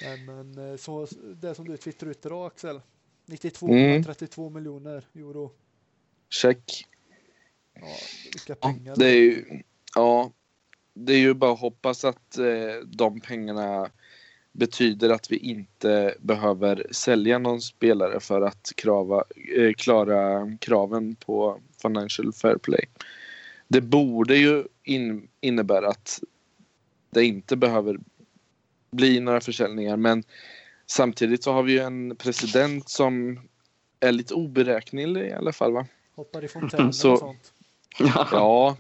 [0.03, 1.07] Nej, men eh, så
[1.41, 2.81] det som du twittrade ut idag Axel.
[3.27, 4.05] 92, Mm.
[4.05, 5.51] 32 miljoner euro.
[6.29, 6.87] check.
[7.75, 7.97] Ja,
[8.33, 8.95] vilka pengar.
[8.97, 9.63] det är ju,
[9.95, 10.31] ja,
[10.95, 13.91] det är ju bara att hoppas att eh, de pengarna
[14.53, 19.25] betyder att vi inte behöver sälja någon spelare för att krava,
[19.57, 22.85] eh, klara kraven på Financial Fair Play.
[23.69, 26.21] Det borde ju in, innebära att
[27.11, 27.99] det inte behöver
[28.91, 30.25] bli några försäljningar men
[30.87, 33.41] samtidigt så har vi ju en president som
[34.01, 35.87] är lite oberäknelig i alla fall va?
[36.15, 37.53] Hoppar i fontänen Så- och sånt.
[37.99, 38.77] Ja,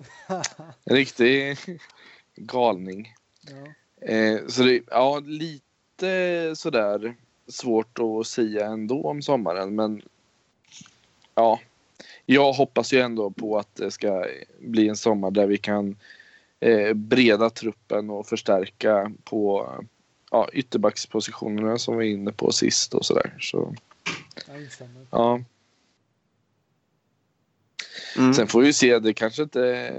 [0.84, 1.56] en riktig
[2.36, 3.14] galning.
[3.40, 4.08] Ja.
[4.08, 7.14] Eh, så det, ja, lite sådär
[7.48, 10.02] svårt att säga ändå om sommaren men
[11.34, 11.60] ja,
[12.26, 14.26] jag hoppas ju ändå på att det ska
[14.60, 15.96] bli en sommar där vi kan
[16.60, 19.72] eh, breda truppen och förstärka på
[20.30, 23.36] ja, ytterbackspositionerna som vi var inne på sist och sådär.
[23.40, 23.74] Så,
[25.10, 25.40] ja.
[28.16, 28.34] Mm.
[28.34, 29.90] Sen får vi ju se, det kanske inte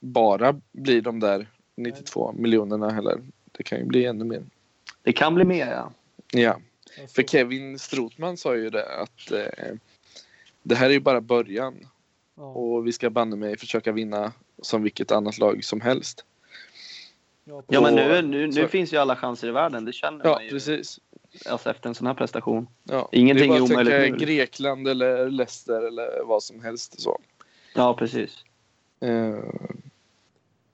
[0.00, 3.20] bara blir de där 92 miljonerna heller.
[3.52, 4.42] Det kan ju bli ännu mer.
[5.02, 5.92] Det kan bli mer, ja.
[6.32, 6.58] Ja,
[7.14, 9.74] för Kevin Strotman sa ju det att eh,
[10.62, 11.74] det här är ju bara början
[12.36, 12.42] ja.
[12.42, 16.24] och vi ska banne mig försöka vinna som vilket annat lag som helst.
[17.44, 19.84] Ja, men nu, nu, nu finns ju alla chanser i världen.
[19.84, 21.00] Det känner Ja, man ju precis.
[21.46, 22.66] alltså, efter en sån här prestation.
[22.84, 23.08] Ja.
[23.12, 24.24] Ingenting det är är bara att omöjligt tänka nu.
[24.24, 27.00] Grekland eller Leicester eller vad som helst.
[27.00, 27.20] Så.
[27.74, 28.44] Ja, precis.
[29.00, 29.38] Eh,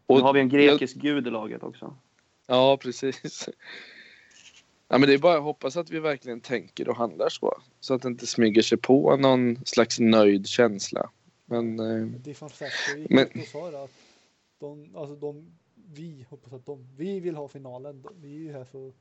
[0.06, 1.96] Och nu har vi en grekisk gud i laget också.
[2.46, 3.48] Ja, precis.
[4.92, 7.60] Ja, men det är bara att hoppas att vi verkligen tänker och handlar så.
[7.80, 11.10] Så att det inte smyger sig på någon slags nöjd känsla.
[11.44, 13.90] Men eh, Di Francesco gick Men- ut och sa det att
[14.58, 15.50] de, alltså de,
[15.94, 18.04] vi hoppas att de, vi vill ha finalen.
[18.22, 18.94] Vi är ju här för att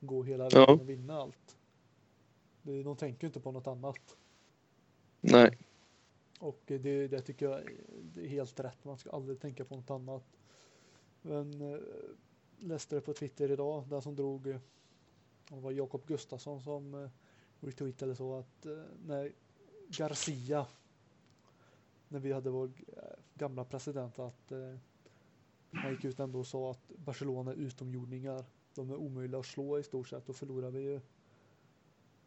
[0.00, 0.72] gå hela vägen Ja.
[0.72, 1.56] och vinna allt.
[2.62, 4.16] Det- De tänker inte på något annat.
[5.20, 5.58] nej.
[6.44, 7.62] Och det, det tycker jag
[8.14, 8.84] det är helt rätt.
[8.84, 10.24] Man ska aldrig tänka på något annat.
[11.22, 11.80] Men eh,
[12.58, 14.60] läste det på Twitter idag, den som drog, eh,
[15.48, 17.10] det var Jakob Gustafsson som eh,
[17.60, 19.32] retweetade så att eh, när
[19.88, 20.66] Garcia,
[22.08, 23.02] när vi hade vår eh,
[23.34, 24.76] gamla president, att eh,
[25.72, 28.44] han gick ut ändå och sa att Barcelona är utomjordingar.
[28.74, 30.26] De är omöjliga att slå i stort sett.
[30.26, 31.00] Då förlorar vi ju.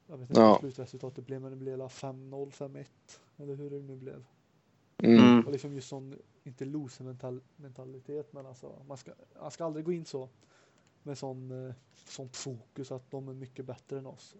[0.07, 0.49] Jag vet inte Ja.
[0.49, 2.85] vad slutresultatet blev, men det blev alla 5-0, 5-1
[3.37, 4.25] eller hur det nu blev.
[4.97, 5.19] Mm.
[5.19, 5.45] Mm.
[5.45, 9.85] Och liksom just sån, inte loser mental, mentalitet, men alltså man ska, man ska aldrig
[9.85, 10.29] gå in så
[11.03, 11.73] med sån, eh,
[12.05, 14.35] sånt fokus att de är mycket bättre än oss.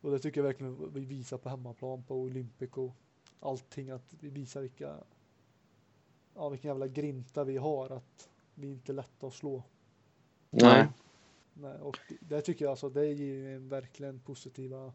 [0.00, 2.92] Och det tycker jag verkligen vi visar på hemmaplan på Olympic och
[3.40, 4.96] allting att vi visar vilka,
[6.34, 9.62] ja vilken jävla grinta vi har att vi inte är lätta att slå.
[10.50, 10.88] Nej.
[11.54, 14.92] Nej, och det tycker jag alltså, det ger verkligen positiva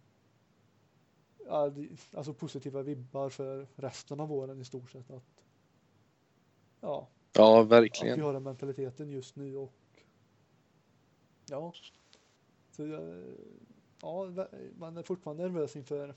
[2.14, 5.12] alltså positiva vibbar för resten av våren i stort sett.
[5.12, 5.44] Att,
[6.82, 8.14] ja, ja, verkligen.
[8.14, 9.74] Att vi har den mentaliteten just nu och
[11.50, 11.74] ja,
[12.72, 12.88] så,
[14.02, 16.16] ja, man är fortfarande nervös inför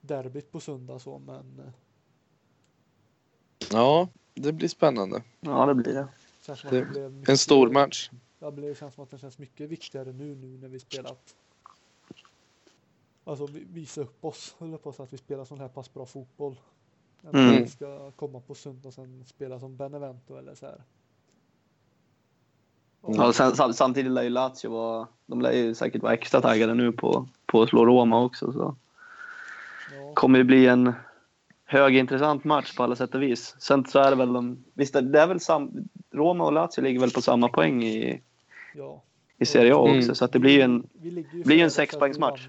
[0.00, 1.72] derbyt på söndag så, men
[3.72, 5.22] Ja, det blir spännande.
[5.40, 6.08] Ja, det blir det.
[6.46, 8.10] Det, det en stor match.
[8.38, 11.36] Ja, det känns som att det känns mycket viktigare nu, nu när vi spelat
[13.24, 16.56] alltså visa upp oss, höll på så att vi spelar sån här pass bra fotboll.
[17.32, 17.62] Mm.
[17.62, 20.82] vi ska komma på söndag och sen spela som Benevento eller så här.
[23.00, 26.74] Och, ja, sen, samtidigt lär ju Lazio vara, de lär ju säkert vara extra taggade
[26.74, 28.52] nu på, på att slå Roma också.
[28.52, 28.76] Så.
[29.92, 30.14] Ja.
[30.14, 30.92] kommer ju bli en
[31.72, 33.56] högintressant match på alla sätt och vis.
[33.58, 37.00] Sen så är det väl de, visst det är väl sam, Roma och Lazio ligger
[37.00, 38.22] väl på samma poäng i,
[38.74, 39.02] ja
[39.42, 39.92] i Serie A också.
[39.92, 40.14] Mm.
[40.14, 40.88] Så att det blir ju en,
[41.44, 42.48] blir ju en sexpoängsmatch.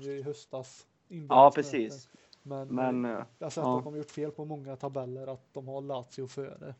[1.29, 2.09] Ja, precis.
[2.43, 3.77] Men, men jag har sett ja.
[3.77, 6.75] att de har gjort fel på många tabeller, att de har Lazio före.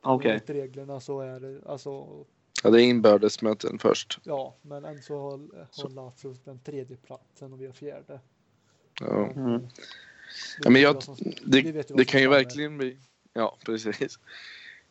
[0.00, 0.36] Okej.
[0.36, 0.54] Okay.
[0.54, 2.06] reglerna så är det alltså.
[2.64, 4.20] Ja, det är inbördesmöten först.
[4.24, 5.30] Ja, men än så har,
[5.82, 8.20] har Lazio den tredje platsen och vi har fjärde.
[9.00, 9.26] Ja.
[9.26, 9.68] Mm.
[10.62, 11.02] Ja, men jag,
[11.42, 12.96] det, det, det kan ju verkligen bli.
[13.32, 14.18] Ja, precis.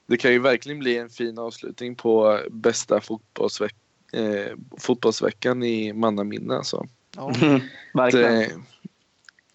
[0.05, 6.55] Det kan ju verkligen bli en fin avslutning på bästa fotbollsveckan eh, fotbollsveckan i mannaminne.
[6.55, 6.87] Alltså.
[7.15, 7.33] Ja,
[7.93, 8.65] verkligen.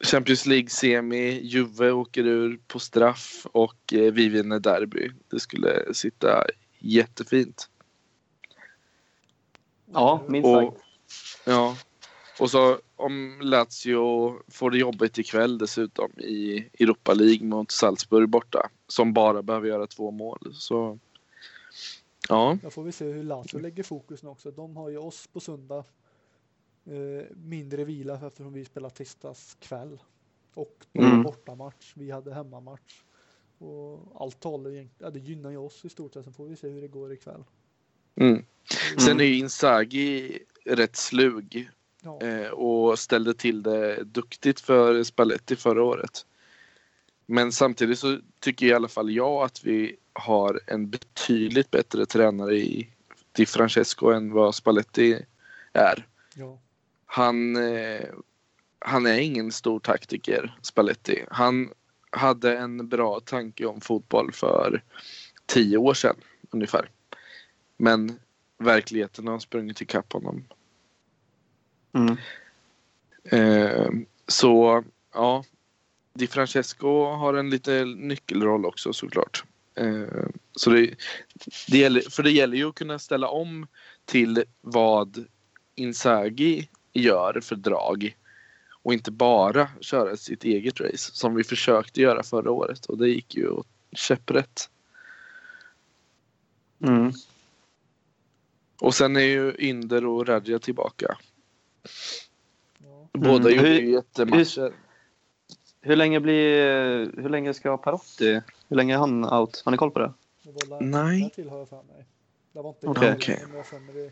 [0.00, 5.10] Champions League-semi, Juve åker ur på straff och eh, vi vinner derby.
[5.28, 6.44] Det skulle sitta
[6.78, 7.70] jättefint.
[9.92, 10.76] Ja, minst sagt.
[11.44, 11.76] Ja,
[12.40, 18.70] och så om Lazio får det jobbigt ikväll dessutom i Europa League mot Salzburg borta,
[18.86, 20.98] som bara behöver göra två mål, så
[22.28, 22.58] Ja.
[22.62, 24.50] Då får vi se hur Lazio lägger fokus nu också.
[24.50, 25.84] De har ju oss på söndag.
[26.84, 29.98] Eh, mindre vila eftersom vi spelar tisdags kväll.
[30.54, 31.22] Och mm.
[31.22, 31.92] bortamatch.
[31.94, 33.02] Vi hade hemmamatch.
[33.58, 36.24] Och allt talar egentligen, ja, det gynnar ju oss i stort sett.
[36.24, 37.44] Sen får vi se hur det går ikväll.
[38.14, 38.44] Mm.
[38.98, 41.70] Sen är ju Inzaghi rätt slug.
[42.20, 46.26] Eh, och ställde till det duktigt för Spalletti förra året.
[47.26, 52.56] Men samtidigt så tycker i alla fall jag att vi har en betydligt bättre tränare
[52.56, 52.88] i
[53.32, 55.24] Di Francesco än vad Spalletti
[55.72, 56.06] är.
[56.34, 56.58] Ja.
[57.06, 58.08] Han, eh,
[58.78, 61.24] han är ingen stor taktiker, Spalletti.
[61.30, 61.70] Han
[62.10, 64.82] hade en bra tanke om fotboll för
[65.46, 66.16] tio år sedan
[66.50, 66.90] ungefär.
[67.76, 68.18] Men
[68.58, 70.44] verkligheten har sprungit ikapp honom.
[71.92, 72.16] Mm.
[73.24, 73.90] Eh,
[74.26, 75.44] så ja,
[76.12, 79.44] Di Francesco har en lite nyckelroll också såklart.
[79.74, 80.94] Eh, så det,
[81.68, 83.66] det gäller, för det gäller ju att kunna ställa om
[84.04, 85.26] till vad
[85.74, 88.16] Inzaghi gör för drag
[88.82, 93.08] och inte bara köra sitt eget race som vi försökte göra förra året och det
[93.08, 94.70] gick ju åt käpprätt.
[96.82, 97.12] Mm.
[98.80, 101.18] Och sen är ju Inder och Radja tillbaka.
[102.78, 103.08] Ja.
[103.12, 103.56] Båda mm.
[103.56, 104.72] gjorde ju jättematcher.
[105.80, 109.62] Hur länge, blir, hur länge ska Parotti, hur länge är han out?
[109.64, 110.12] Har ni koll på det?
[110.42, 111.30] det Nej.
[111.34, 112.06] Till har jag för mig.
[112.52, 113.14] Det var inte okay.
[113.14, 113.36] okay.
[113.52, 114.10] Men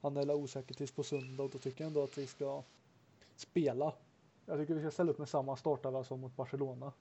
[0.00, 2.62] han är osäker tills på söndag och då tycker jag ändå att vi ska
[3.36, 3.92] spela.
[4.46, 6.92] Jag tycker vi ska ställa upp med samma startelva som mot Barcelona.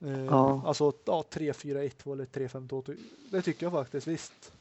[0.00, 0.62] Eh, ja.
[0.66, 2.96] Alltså ja, 3-4-1 eller 3-5-2.
[3.30, 4.52] Det tycker jag faktiskt visst.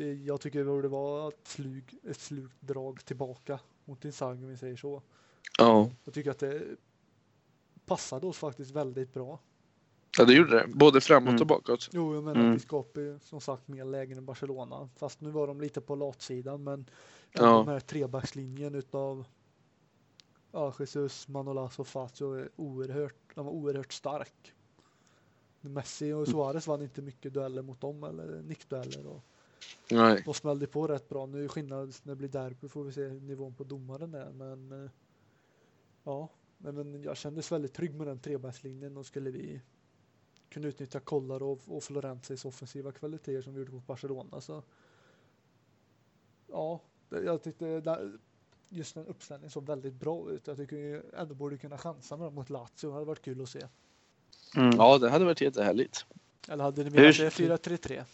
[0.00, 4.50] Det, jag tycker det borde vara ett, slug, ett slugt drag tillbaka mot Inzaghi om
[4.50, 5.02] vi säger så.
[5.58, 5.90] Ja.
[6.04, 6.62] Jag tycker att det
[7.86, 9.38] passade oss faktiskt väldigt bra.
[10.18, 10.66] Ja, det gjorde det.
[10.68, 11.40] Både framåt mm.
[11.40, 11.88] och bakåt.
[11.92, 12.50] Jo, jag menar mm.
[12.50, 14.88] att vi skapade som sagt mer lägen än Barcelona.
[14.96, 16.90] Fast nu var de lite på latsidan, men
[17.32, 17.42] ja.
[17.42, 19.26] de här trebackslinjen utav
[20.52, 24.52] ja, Jesus, Manolas och Fazio är oerhört, de var oerhört stark.
[25.60, 29.06] Messi och Suarez vann inte mycket dueller mot dem eller nickdueller.
[29.06, 29.24] Och
[29.90, 30.22] Nej.
[30.24, 31.26] De smällde på rätt bra.
[31.26, 34.30] Nu är skillnad när det blir derby får vi se hur nivån på domaren är,
[34.30, 34.90] men eh,
[36.04, 39.60] ja, men jag kändes väldigt trygg med den trebackslinjen och skulle vi
[40.48, 44.62] kunna utnyttja Kolarov och Florenzis offensiva kvaliteter som vi gjorde mot Barcelona så
[46.46, 47.82] ja, jag tyckte
[48.68, 50.46] just den uppställningen såg väldigt bra ut.
[50.46, 52.68] Jag tycker ändå borde kunna chansa med dem mot Lazio.
[52.80, 53.66] Det hade varit kul att se.
[54.56, 54.70] Mm.
[54.76, 56.06] Ja, det hade varit jättehärligt.
[56.48, 58.04] Eller hade ni se 4-3-3?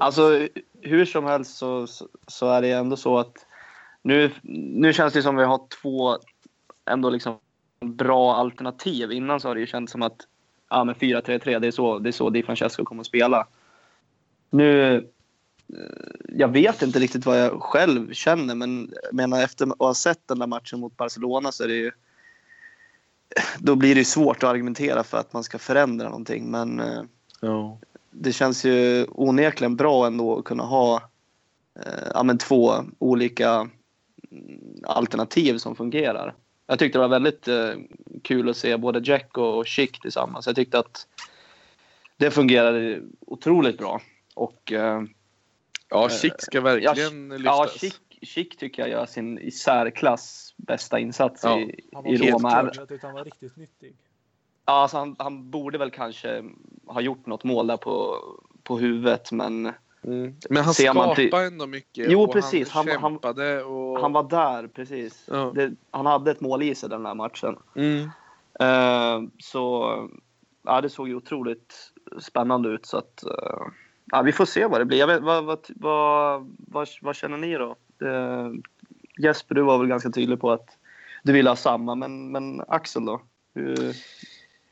[0.00, 0.48] Alltså
[0.80, 1.86] hur som helst så,
[2.26, 3.46] så är det ändå så att
[4.02, 6.18] nu, nu känns det som vi har två
[6.90, 7.38] ändå liksom
[7.80, 9.12] bra alternativ.
[9.12, 10.16] Innan så har det ju känts som att
[10.70, 13.46] ja, 4-3-3, det är så, det är så Di Francesco kommer att spela.
[14.50, 15.06] Nu,
[16.28, 20.38] jag vet inte riktigt vad jag själv känner, men menar efter att ha sett den
[20.38, 21.90] där matchen mot Barcelona så är det ju
[23.58, 26.50] då blir det svårt att argumentera för att man ska förändra någonting.
[26.50, 26.82] Men
[27.40, 27.78] ja.
[28.14, 30.96] Det känns ju onekligen bra ändå att kunna ha
[31.86, 33.70] eh, ja, men två olika
[34.82, 36.34] alternativ som fungerar.
[36.66, 37.70] Jag tyckte det var väldigt eh,
[38.22, 40.46] kul att se både Jack och Chic tillsammans.
[40.46, 41.06] Jag tyckte att
[42.16, 44.00] det fungerade otroligt bra.
[44.34, 45.02] Och, eh,
[45.88, 47.44] ja, Chic ska verkligen ja, lyftas.
[47.44, 52.50] Ja, Chic, Chic tycker jag gör sin i särklass bästa insats ja, i, i Roma.
[52.50, 53.96] Han var, han var riktigt nyttig.
[54.66, 56.44] Ja, alltså han, han, borde väl kanske
[56.86, 58.18] ha gjort något mål där på,
[58.62, 59.72] på huvudet, men
[60.06, 60.34] Mm.
[60.50, 61.34] Men han skapade till...
[61.34, 62.10] ändå mycket.
[62.10, 62.70] Jo, precis.
[62.70, 64.00] Han, kämpade och...
[64.00, 65.28] han var där, precis.
[65.30, 65.52] Ja.
[65.54, 67.56] Det, han hade ett mål i sig den här matchen.
[67.74, 68.10] Mm.
[68.62, 69.90] Uh, så
[70.62, 72.86] ja, det såg ju otroligt spännande ut.
[72.86, 73.66] Så att, uh,
[74.04, 75.06] ja, vi får se vad det blir.
[75.06, 77.76] Vet, vad, vad, vad, vad, vad känner ni då?
[78.02, 78.52] Uh,
[79.18, 80.68] Jesper, du var väl ganska tydlig på att
[81.22, 83.20] du ville ha samma, men, men Axel då?
[83.54, 83.96] Hur,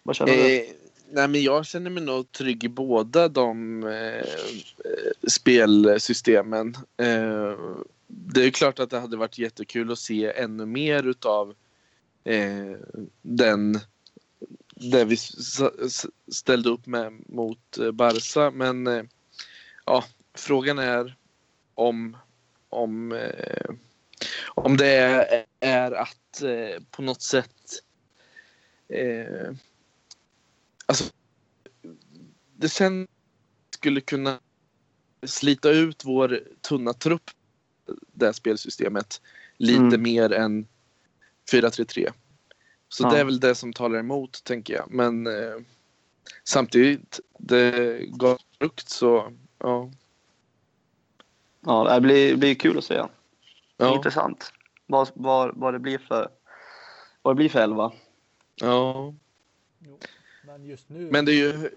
[0.03, 0.57] vad känner du?
[0.57, 0.65] Eh,
[1.11, 4.25] nej, men jag känner mig nog trygg i båda de eh, eh,
[5.29, 6.75] spelsystemen.
[6.97, 7.57] Eh,
[8.07, 11.55] det är klart att det hade varit jättekul att se ännu mer utav
[12.25, 12.77] eh,
[13.23, 13.81] den
[14.75, 15.17] det vi
[16.33, 18.51] ställde upp med mot eh, Barca.
[18.51, 19.03] Men eh,
[19.87, 21.17] ja, frågan är
[21.75, 22.17] om,
[22.69, 23.71] om, eh,
[24.55, 26.43] om det är, är att
[26.91, 27.83] på något sätt
[30.93, 31.13] Alltså,
[32.57, 33.09] det sen
[33.71, 34.39] skulle kunna
[35.27, 37.31] slita ut vår tunna trupp,
[38.13, 39.21] det spelsystemet,
[39.57, 40.03] lite mm.
[40.03, 40.67] mer än
[41.53, 42.13] 4-3-3.
[42.89, 43.11] Så ja.
[43.11, 44.91] det är väl det som talar emot, tänker jag.
[44.91, 45.57] Men eh,
[46.45, 49.91] samtidigt, det går frukt så, ja.
[51.61, 53.03] Ja, det blir, blir kul att se.
[53.77, 53.97] Ja.
[53.97, 54.53] Intressant.
[54.87, 56.29] Vad, vad, vad, det blir för,
[57.23, 57.93] vad det blir för elva.
[58.55, 59.15] Ja.
[59.79, 59.99] Jo.
[60.53, 61.11] Men just nu.
[61.11, 61.71] Men det är ju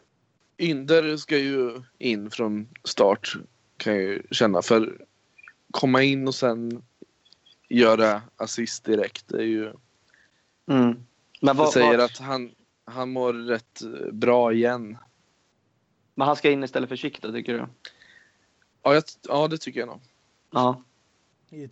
[0.57, 3.33] Ynder ska ju in från start
[3.77, 4.61] kan jag ju känna.
[4.61, 5.05] För
[5.71, 6.83] komma in och sen
[7.69, 9.73] göra assist direkt är ju...
[10.67, 11.05] Mm.
[11.41, 12.05] Men vad, säger vad...
[12.05, 12.51] att han,
[12.85, 14.97] han mår rätt bra igen.
[16.15, 17.65] Men han ska in istället för Chic tycker du?
[18.83, 20.01] Ja, jag, ja det tycker jag nog.
[20.51, 20.83] Ja.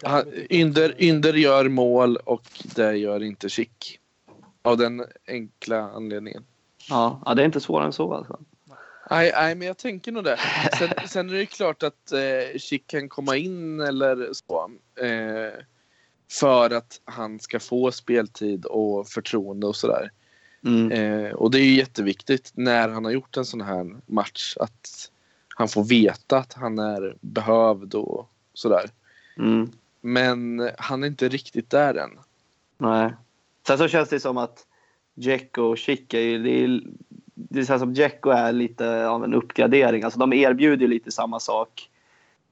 [0.03, 3.99] Han, Ynder, Ynder gör mål och det gör inte Chic.
[4.61, 6.43] Av den enkla anledningen.
[6.89, 8.39] Ja, ja det är inte svårare än så alltså.
[9.09, 10.39] Nej, nej, men jag tänker nog det.
[10.79, 14.71] Sen, sen är det klart att eh, Chic kan komma in eller så.
[15.05, 15.63] Eh,
[16.31, 20.11] för att han ska få speltid och förtroende och sådär.
[20.65, 20.91] Mm.
[20.91, 25.11] Eh, och det är ju jätteviktigt när han har gjort en sån här match att
[25.55, 28.89] han får veta att han är behövd och sådär.
[29.37, 29.71] Mm.
[30.01, 32.19] Men han är inte riktigt där än.
[32.77, 33.13] Nej.
[33.67, 34.65] Sen så känns det som att
[35.13, 36.81] Jacko och Chic är ju, det, är,
[37.33, 40.03] det känns som Jacko är lite av en uppgradering.
[40.03, 41.89] Alltså de erbjuder ju lite samma sak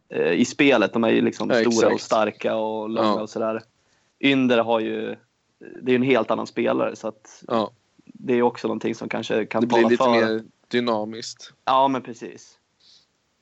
[0.10, 0.94] eh, i spelet.
[0.94, 1.94] De är ju liksom ja, stora exakt.
[1.94, 3.22] och starka och långa ja.
[3.22, 3.64] och sådär.
[4.20, 5.16] Ynder har ju,
[5.82, 7.72] det är en helt annan spelare så att ja.
[8.06, 9.90] det är också någonting som kanske kan tala för.
[9.90, 11.54] Det blir lite mer dynamiskt.
[11.66, 12.58] Ja men precis.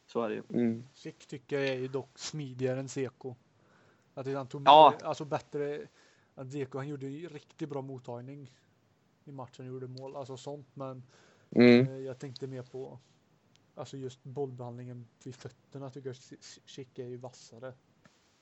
[0.08, 0.44] Så är det ju.
[0.54, 0.84] Mm.
[0.94, 3.36] Chic tycker jag är ju dock smidigare än Seko.
[4.14, 4.94] Att han tog ja.
[5.04, 5.80] alltså bättre.
[6.36, 8.52] Att Zeko han gjorde riktigt bra mottagning
[9.30, 10.68] i matchen gjorde mål, alltså sånt.
[10.74, 11.04] Men
[11.52, 11.88] mm.
[11.88, 13.00] eh, jag tänkte mer på
[13.76, 16.18] alltså just bollbehandlingen vid fötterna tycker jag
[16.66, 17.74] Chic är ju vassare.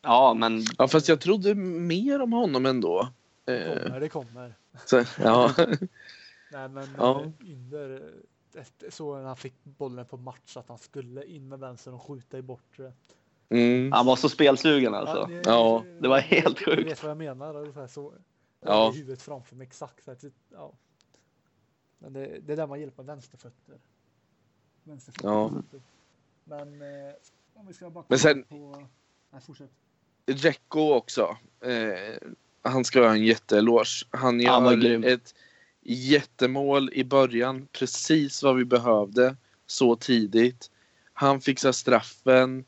[0.01, 0.63] Ja, men.
[0.77, 3.09] Ja, fast jag trodde mer om honom ändå.
[3.45, 4.55] Det kommer, det kommer.
[4.85, 5.53] Så, ja.
[6.51, 7.31] Nej, men ja.
[7.45, 8.13] Ynder
[8.55, 12.01] eh, så när han fick bollen på match att han skulle in med vänster och
[12.01, 12.93] skjuta i bortre.
[13.49, 13.91] Mm.
[13.91, 15.17] Han var så spelsugen alltså.
[15.17, 15.83] Ja, det, ja.
[15.99, 16.77] det var helt sjukt.
[16.77, 17.71] Du vet vad jag menar?
[17.73, 18.13] Så, så,
[18.67, 18.93] ja.
[18.93, 20.03] i huvudet framför mig exakt.
[20.03, 20.73] Så att, ja.
[21.99, 23.79] Men det, det är där man hjälper vänsterfötter.
[24.83, 25.29] Vänsterfötter.
[25.29, 25.51] Ja.
[26.43, 27.13] Men eh,
[27.53, 28.87] om vi ska bara Men sen, på...
[29.31, 29.71] Nej, fortsätt.
[30.25, 31.37] Jacko också.
[31.61, 32.29] Eh,
[32.61, 34.05] han ska ha en jätteeloge.
[34.09, 35.35] Han gör han ett
[35.81, 37.67] jättemål i början.
[37.71, 40.71] Precis vad vi behövde så tidigt.
[41.13, 42.65] Han fixar straffen.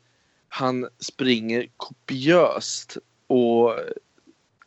[0.48, 2.96] Han springer kopiöst
[3.26, 3.74] och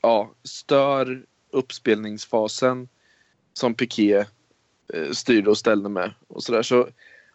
[0.03, 2.87] ja, stör uppspelningsfasen
[3.53, 4.25] som Piqué
[4.93, 6.13] eh, styrde och ställde med.
[6.27, 6.61] Och så, där.
[6.61, 6.89] så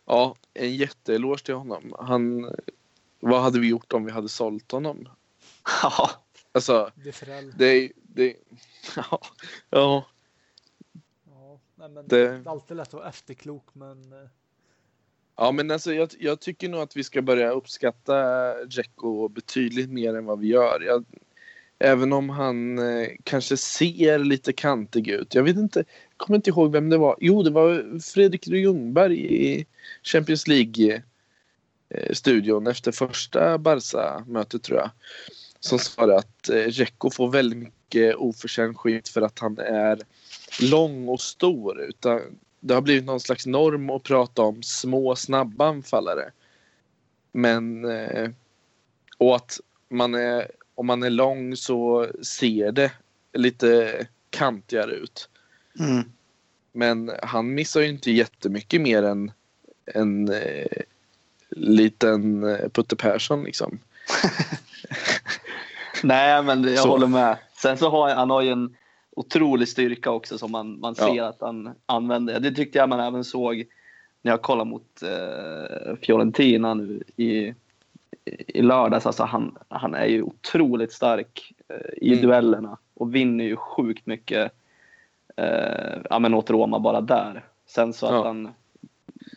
[0.06, 1.94] ja, en jätteeloge till honom.
[1.98, 2.54] Han,
[3.20, 5.08] vad hade vi gjort om vi hade sålt honom?
[5.82, 6.10] Ja.
[6.52, 6.90] Alltså,
[7.56, 8.36] det, det,
[8.96, 9.20] ja,
[9.70, 10.04] ja.
[11.24, 14.28] ja nej, men det, det är alltid lätt att vara efterklok men eh,
[15.40, 20.14] Ja, men alltså jag, jag, tycker nog att vi ska börja uppskatta Dzeko betydligt mer
[20.16, 20.80] än vad vi gör.
[20.80, 21.04] Jag,
[21.78, 25.34] även om han eh, kanske ser lite kantig ut.
[25.34, 27.16] Jag vet inte, jag kommer inte ihåg vem det var.
[27.20, 29.66] Jo, det var Fredrik Ljungberg i
[30.02, 34.90] Champions League-studion eh, efter första Barca-mötet tror jag.
[35.60, 39.98] Som sa att eh, Dzeko får väldigt mycket oförtjänt skit för att han är
[40.60, 41.82] lång och stor.
[41.82, 42.20] Utan
[42.60, 46.30] det har blivit någon slags norm att prata om små snabba anfallare.
[47.32, 48.30] Men eh,
[49.18, 52.92] och att man är, om man är lång så ser det
[53.32, 55.28] lite kantigare ut.
[55.80, 56.04] Mm.
[56.72, 59.32] Men han missar ju inte jättemycket mer än
[59.94, 60.82] en eh,
[61.50, 63.78] liten eh, Putte Persson liksom.
[66.02, 66.88] Nej, men jag så.
[66.88, 67.38] håller med.
[67.54, 68.76] Sen så har han har ju en
[69.10, 71.28] otrolig styrka också som man, man ser ja.
[71.28, 72.40] att han använder.
[72.40, 73.64] Det tyckte jag man även såg
[74.22, 77.54] när jag kollade mot eh, Fiorentina nu i,
[78.46, 79.06] i lördags.
[79.06, 82.22] Alltså han, han är ju otroligt stark eh, i mm.
[82.22, 84.52] duellerna och vinner ju sjukt mycket
[85.36, 87.44] eh, ja, men åt Roma bara där.
[87.66, 88.18] Sen så ja.
[88.18, 88.48] att han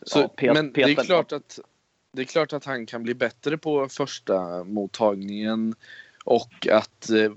[0.02, 1.58] så, ja, pet, men det är klart att
[2.12, 5.74] det är klart att han kan bli bättre på första mottagningen
[6.24, 7.32] och att eh,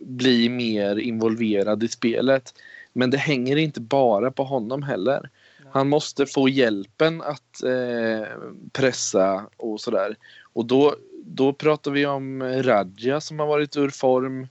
[0.00, 2.54] bli mer involverad i spelet.
[2.92, 5.30] Men det hänger inte bara på honom heller.
[5.70, 8.28] Han måste få hjälpen att eh,
[8.72, 10.16] pressa och sådär.
[10.56, 14.46] Och då, då pratar vi om Radja som har varit ur form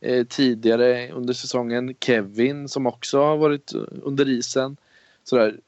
[0.00, 1.94] eh, tidigare under säsongen.
[2.00, 3.72] Kevin som också har varit
[4.02, 4.76] under isen.
[5.24, 5.60] Sådär.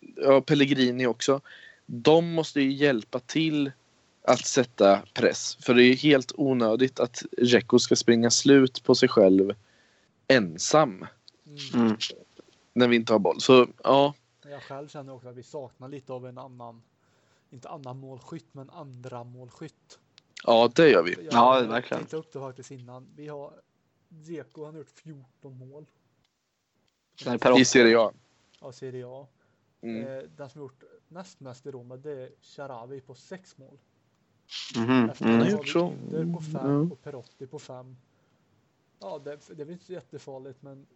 [0.00, 1.40] Ja, Pellegrini också.
[1.86, 3.70] De måste ju hjälpa till
[4.22, 5.58] att sätta press.
[5.60, 9.54] För det är helt onödigt att Dzeko ska springa slut på sig själv
[10.28, 11.06] ensam.
[11.74, 11.96] Mm.
[12.72, 13.40] När vi inte har boll.
[13.40, 14.14] Så ja.
[14.50, 16.82] Jag själv känner också att vi saknar lite av en annan,
[17.50, 19.98] inte annan målskytt, men andra målskytt.
[20.44, 21.14] Ja, det gör vi.
[21.14, 21.74] Jag, ja, verkligen.
[21.74, 23.08] Jag tänkte upp det faktiskt innan.
[23.16, 23.60] Vi har
[24.08, 25.86] Dzeko, han har gjort 14 mål.
[27.58, 28.12] I Serie A.
[28.60, 29.26] Ja, Serie A.
[29.80, 30.06] Mm.
[30.06, 33.78] Eh, den som gjort näst mest i Roma, det är Sharawi på 6 mål.
[34.76, 35.10] Mm.
[35.10, 35.38] Efter mm.
[35.38, 36.92] har vi Inter på 5 mm.
[36.92, 37.96] och Perotti på 5.
[39.00, 40.86] Ja, det, det är inte så jättefarligt, men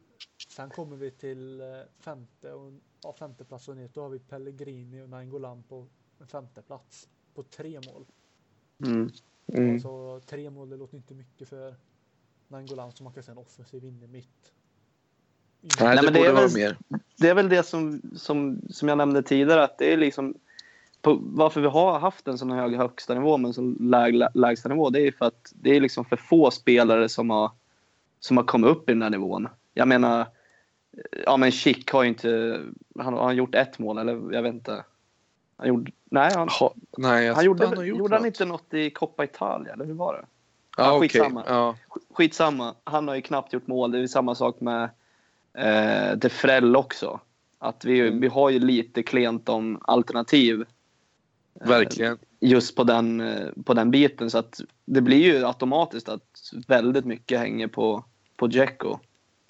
[0.48, 1.66] sen kommer vi till eh,
[1.98, 2.72] femte och
[3.02, 3.90] ja, femte plats och ner.
[3.94, 5.86] Då har vi Pellegrini och Nainggolan på
[6.20, 8.04] en femte plats på tre mål.
[8.86, 9.10] Mm.
[9.52, 9.74] Mm.
[9.74, 11.74] Alltså tre mål, det låter inte mycket för
[12.48, 14.52] Nainggolan som man kan säga en offensiv inne mitt.
[15.60, 16.76] Nej, det, Nej, det, är väl, mer.
[17.16, 20.34] det är väl det som, som, som jag nämnde tidigare, att det är liksom
[21.02, 24.90] på, varför vi har haft en sån hög högsta nivå men så läg, lägsta nivå
[24.90, 27.50] det är för att det är liksom för få spelare som har,
[28.20, 29.48] som har kommit upp i den här nivån.
[29.74, 30.26] Jag menar,
[31.24, 32.60] ja men Schick har ju inte,
[32.98, 34.84] han har gjort ett mål eller jag vet inte.
[35.60, 39.24] Han gjorde, nej han, ha, nej, han gjorde, han gjorde han inte något i Coppa
[39.24, 40.26] Italia eller hur var det?
[40.76, 41.40] Ja, ja, skitsamma.
[41.40, 41.54] Okay.
[41.54, 41.76] Ja.
[42.10, 42.74] skitsamma.
[42.84, 43.90] Han har ju knappt gjort mål.
[43.90, 44.90] Det är samma sak med
[45.54, 47.20] eh, De Frell också.
[47.58, 48.20] Att vi, mm.
[48.20, 50.64] vi har ju lite klent om alternativ
[51.54, 52.18] Verkligen.
[52.40, 53.22] Just på den,
[53.64, 54.30] på den biten.
[54.30, 58.04] Så att det blir ju automatiskt att väldigt mycket hänger på,
[58.36, 58.98] på Dzeko.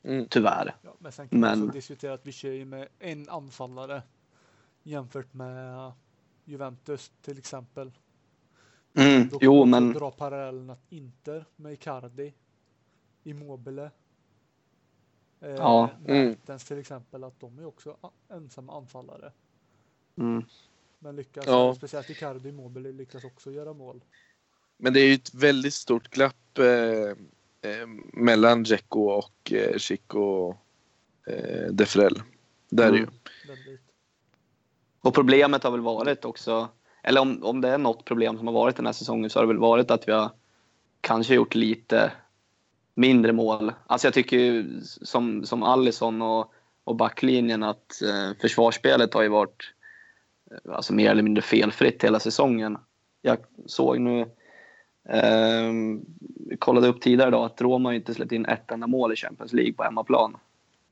[0.02, 0.26] Mm.
[0.30, 0.74] Tyvärr.
[0.82, 1.62] Ja, men sen kan men...
[1.62, 4.02] också diskutera att vi kör ju med en anfallare
[4.82, 5.92] jämfört med
[6.44, 7.90] Juventus till exempel.
[8.94, 9.28] Mm.
[9.28, 9.92] Då jo, men...
[9.92, 12.34] dra parallellen att Inter med Icardi,
[13.24, 13.90] Immobile,
[15.40, 15.90] eh, ja.
[16.06, 16.36] mm.
[16.66, 17.96] till exempel, att de är också
[18.28, 19.32] ensamma anfallare.
[20.18, 20.44] Mm.
[20.98, 21.74] Men lyckas, ja.
[21.74, 24.04] speciellt Icardi Immobile lyckas också göra mål.
[24.76, 26.64] Men det är ju ett väldigt stort glapp eh,
[27.70, 30.54] eh, mellan Dzeko och eh, Chico
[31.26, 32.22] eh, Defrell.
[32.68, 32.94] Där mm.
[32.94, 33.78] är ju.
[35.03, 36.68] Och problemet har väl varit också,
[37.03, 39.44] eller om, om det är något problem som har varit den här säsongen så har
[39.44, 40.30] det väl varit att vi har
[41.01, 42.12] kanske gjort lite
[42.94, 43.72] mindre mål.
[43.86, 46.53] Alltså jag tycker ju som, som Allison och,
[46.84, 49.72] och backlinjen att eh, försvarsspelet har ju varit
[50.51, 52.78] eh, alltså mer eller mindre felfritt hela säsongen.
[53.22, 54.20] Jag såg nu,
[55.09, 55.72] eh,
[56.59, 59.72] kollade upp tidigare idag att Roma inte släppt in ett enda mål i Champions League
[59.72, 60.36] på hemmaplan.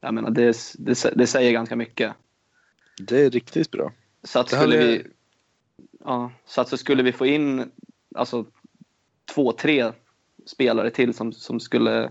[0.01, 2.13] Jag menar, det, det, det säger ganska mycket.
[3.01, 3.93] Det är riktigt bra.
[4.23, 5.07] Så att skulle vi,
[6.05, 7.71] ja, så att så skulle vi få in
[8.15, 8.47] alltså,
[9.35, 9.93] två, tre
[10.47, 12.11] spelare till som, som skulle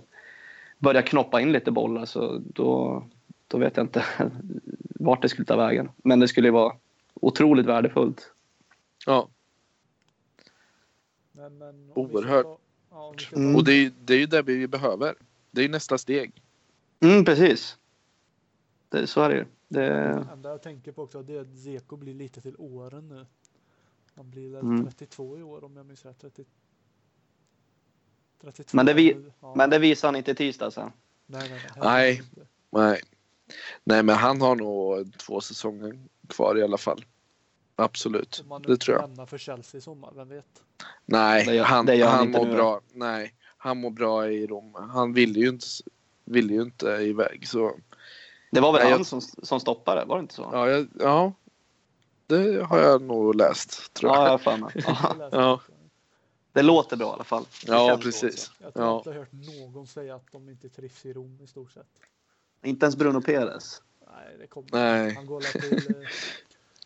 [0.77, 3.03] börja knoppa in lite bollar så då,
[3.47, 4.05] då vet jag inte
[4.79, 5.89] vart det skulle ta vägen.
[5.97, 6.75] Men det skulle vara
[7.13, 8.31] otroligt värdefullt.
[9.05, 9.29] Ja.
[11.31, 12.45] Men, men, Oerhört.
[12.45, 12.57] Ska,
[12.89, 13.55] ja, mm.
[13.55, 15.15] Och det är, det är ju det vi behöver.
[15.51, 16.41] Det är nästa steg.
[16.99, 17.77] Mm, precis.
[18.89, 19.45] Det, så är det ju.
[19.67, 20.27] Det...
[20.33, 23.25] Enda jag tänker på också det är att Zeko blir lite till åren nu.
[24.15, 24.83] Han blir väl Mm.
[24.85, 26.19] 32 i år om jag minns rätt.
[26.19, 26.45] 30...
[28.41, 29.53] 32 Men det vi- ja.
[29.55, 30.91] Men det visar han inte i tisdag sen.
[31.25, 31.81] Nej, nej, nej.
[31.83, 32.21] Nej.
[32.69, 33.01] Nej.
[33.83, 37.05] Nej, men han har nog två säsonger kvar i alla fall.
[37.75, 39.01] Absolut, Om man nu det tror jag.
[39.09, 40.63] lämnar för Chelsea i sommar, vem vet?
[41.05, 42.53] Nej, Det gör- han, det gör han han inte mår nu.
[42.53, 42.81] bra.
[42.93, 44.73] Nej, han mår bra i Rom.
[44.75, 45.65] Han ville ju inte,
[46.25, 47.75] ville ju inte iväg så.
[48.51, 50.49] Det var väl Nej, han jag- som, som stoppade, var det inte så?
[50.53, 51.33] Ja, jag, ja,
[52.27, 54.71] det har jag nog läst tror Ja, jag har.
[54.75, 55.53] Ja, Jag läste Ja.
[55.53, 55.71] också.
[56.53, 57.43] Det låter bra i alla fall.
[57.65, 58.51] Det Ja, precis.
[58.59, 58.97] Jag tror Ja.
[58.97, 59.31] inte jag har hört
[59.73, 61.87] någon säga att de inte trivs i Rom i stort sett.
[62.63, 63.81] Inte ens Bruno Perez.
[64.07, 65.13] Nej, det kommer Nej.
[65.15, 66.07] Han går till, eh,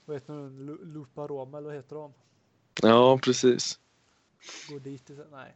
[0.05, 2.13] vad heter Lupa Roma eller vad heter de?
[2.81, 3.79] Ja, precis.
[4.69, 5.09] Går dit.
[5.31, 5.55] Nej.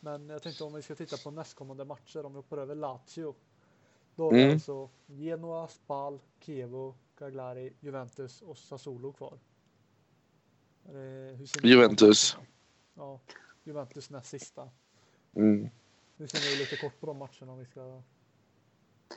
[0.00, 3.34] Men jag tänkte om vi ska titta på nästkommande matcher, om vi hoppar över Lazio.
[4.18, 4.52] Då har vi Mm.
[4.54, 9.38] alltså Genoa, Spal, Chievo, Cagliari, Juventus och Sassuolo kvar.
[11.62, 12.36] Juventus.
[12.94, 13.20] Ja,
[13.64, 14.68] Juventus näst sista.
[15.34, 15.68] Mm.
[16.16, 18.02] Nu ser ni lite kort på de matcherna om vi ska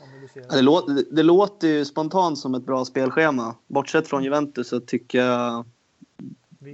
[0.04, 0.48] analysera.
[0.48, 3.56] Det, låter, det, låter ju spontant som ett bra spelschema.
[3.68, 5.66] Bortsett från Juventus så tycker jag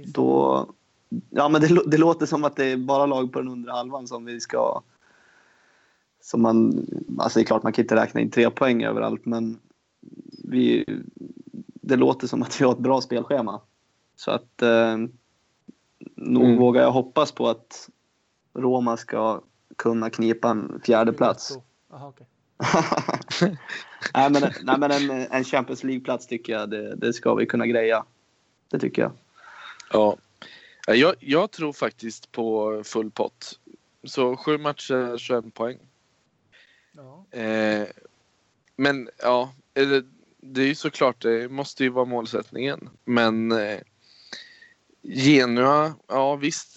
[0.06, 0.66] då...
[1.30, 3.72] Ja, men det, lå- det låter som att det är bara lag på den undre
[3.72, 4.82] halvan som vi ska...
[6.20, 6.86] Som man,
[7.18, 9.58] alltså det är klart man kan inte räkna in tre poäng överallt men
[10.44, 10.84] vi,
[11.64, 13.60] det låter som att vi har ett bra spelschema.
[14.16, 14.96] Så att eh,
[16.14, 16.56] nog Mm.
[16.58, 17.88] vågar jag hoppas på att
[18.54, 19.40] Roma ska
[19.76, 21.58] kunna knipa en fjärde plats.
[21.92, 22.26] Aha, okej.
[24.14, 27.66] nej, men, nej, men en, en Champions League-plats tycker jag det, det ska vi kunna
[27.66, 28.04] greja.
[28.70, 29.12] Det tycker jag.
[29.92, 30.16] Ja.
[30.86, 33.60] Ja, Jag, jag tror faktiskt på full pott.
[34.04, 35.78] Så sju matcher, 21 poäng.
[36.98, 37.38] Ja.
[37.38, 37.86] Eh,
[38.76, 40.04] men ja, eller,
[40.40, 42.90] det är ju såklart, det måste ju vara målsättningen.
[43.04, 43.78] Men eh,
[45.02, 46.76] Genua, ja visst.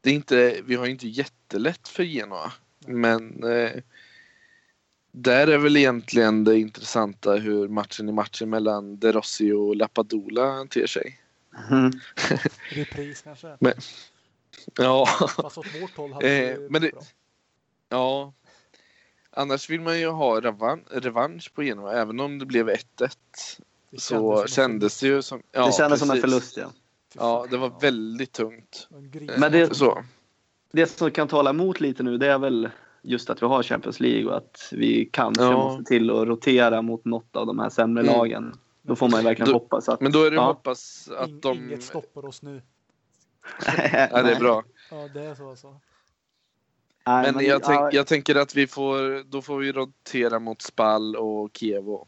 [0.00, 2.52] Det är inte, vi har ju inte jättelätt för Genua.
[2.86, 3.70] Men eh,
[5.12, 10.66] där är väl egentligen det intressanta hur matchen i matchen mellan De Rossi och Lapadula
[10.70, 11.20] ter sig.
[11.70, 11.90] Mm.
[12.70, 13.56] Repris kanske.
[14.76, 17.02] Ja, Fast åt vårt håll hade Eh, det men det- bra.
[17.88, 18.32] ja.
[19.40, 22.78] Annars vill man ju ha revan revansch på Genua, även om det blev 1-1.
[23.90, 25.42] Det Så kändes det ju som...
[25.52, 26.30] Ja, det kändes som en precis.
[26.30, 26.56] förlust.
[26.56, 26.70] Ja.
[27.14, 28.88] Ja, det var väldigt tungt.
[29.38, 30.04] Men det- Så.
[30.72, 32.68] Det som kan tala emot lite nu det är väl
[33.02, 35.52] just att vi har Champions League och att vi kanske Ja.
[35.52, 38.14] måste till att rotera mot något av de här sämre Mm.
[38.16, 38.54] lagen.
[38.82, 40.00] Då får man ju verkligen Då- hoppas att...
[40.00, 40.46] Men då är det Ja.
[40.46, 41.58] hoppas att de...
[41.58, 42.62] Inget stoppar oss nu.
[44.12, 44.62] Ja, det är bra.
[44.90, 45.76] Ja, det är så alltså.
[47.10, 50.62] Nej, Men jag, tänk, ja, jag tänker att vi får, då får vi rotera mot
[50.62, 52.06] Spal och Kievo.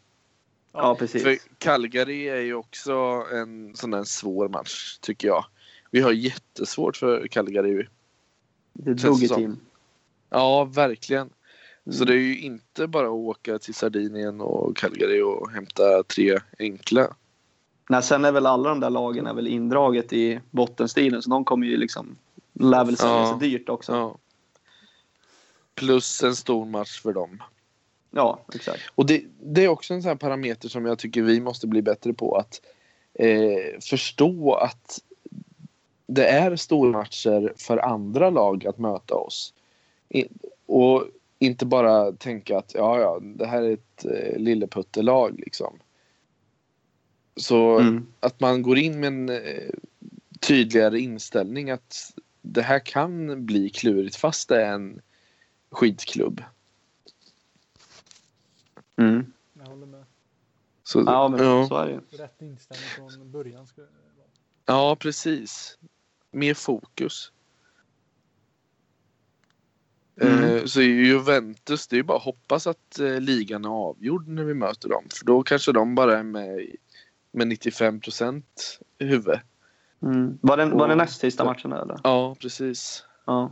[0.72, 1.22] ja, precis.
[1.22, 2.92] För Calgary är ju också
[3.32, 5.44] en sån där svår match, tycker jag.
[5.90, 7.86] Vi har jättesvårt för Calgary.
[8.72, 9.42] Det är ett känns det ruggigt som.
[9.42, 9.60] team.
[10.30, 11.30] Ja, verkligen.
[11.90, 12.06] Så Mm.
[12.06, 17.14] det är ju inte bara att åka till Sardinien och Calgary och hämta tre enkla.
[17.88, 21.44] Nej, sen är väl alla de där lagen är väl indraget i bottenstriden så de
[21.44, 22.16] kommer ju liksom
[22.52, 23.38] lär väl sälja Ja.
[23.40, 23.92] sig dyrt också.
[23.92, 24.18] Ja.
[25.74, 27.42] Plus en stor match för dem.
[28.10, 28.80] Ja, exakt.
[28.94, 32.12] Och det, det är också en sån parameter som jag tycker vi måste bli bättre
[32.12, 32.36] på.
[32.36, 32.60] Att
[33.14, 34.98] eh, förstå att
[36.06, 39.54] det är stormatcher för andra lag att möta oss.
[40.08, 40.26] I,
[40.66, 41.04] och
[41.38, 45.78] inte bara tänka att ja, ja, det här är ett eh, lilleputtelag liksom.
[47.36, 48.06] Så Mm.
[48.20, 49.70] att man går in med en eh,
[50.40, 52.12] tydligare inställning att
[52.42, 55.00] det här kan bli klurigt fast det är en
[55.72, 56.42] skitklubb.
[58.96, 59.32] Mm.
[59.52, 60.04] Jag håller med.
[60.82, 61.66] Så, Ja, men ja.
[61.68, 62.00] så är det ju.
[62.18, 63.66] Rätt inställning från början.
[63.76, 63.86] Vara.
[64.66, 65.78] Ja, precis.
[66.30, 67.32] Mer fokus.
[70.20, 70.44] Mm.
[70.44, 74.44] Eh, Så Juventus, det är ju bara att hoppas att eh, ligan är avgjord när
[74.44, 75.04] vi möter dem.
[75.18, 76.76] För då kanske de bara är med
[77.32, 79.40] med 95 procent i huvudet.
[80.02, 80.38] Mm.
[80.42, 82.00] Var, det, var det näst sista matchen eller?
[82.04, 83.04] Ja, precis.
[83.24, 83.50] Ja.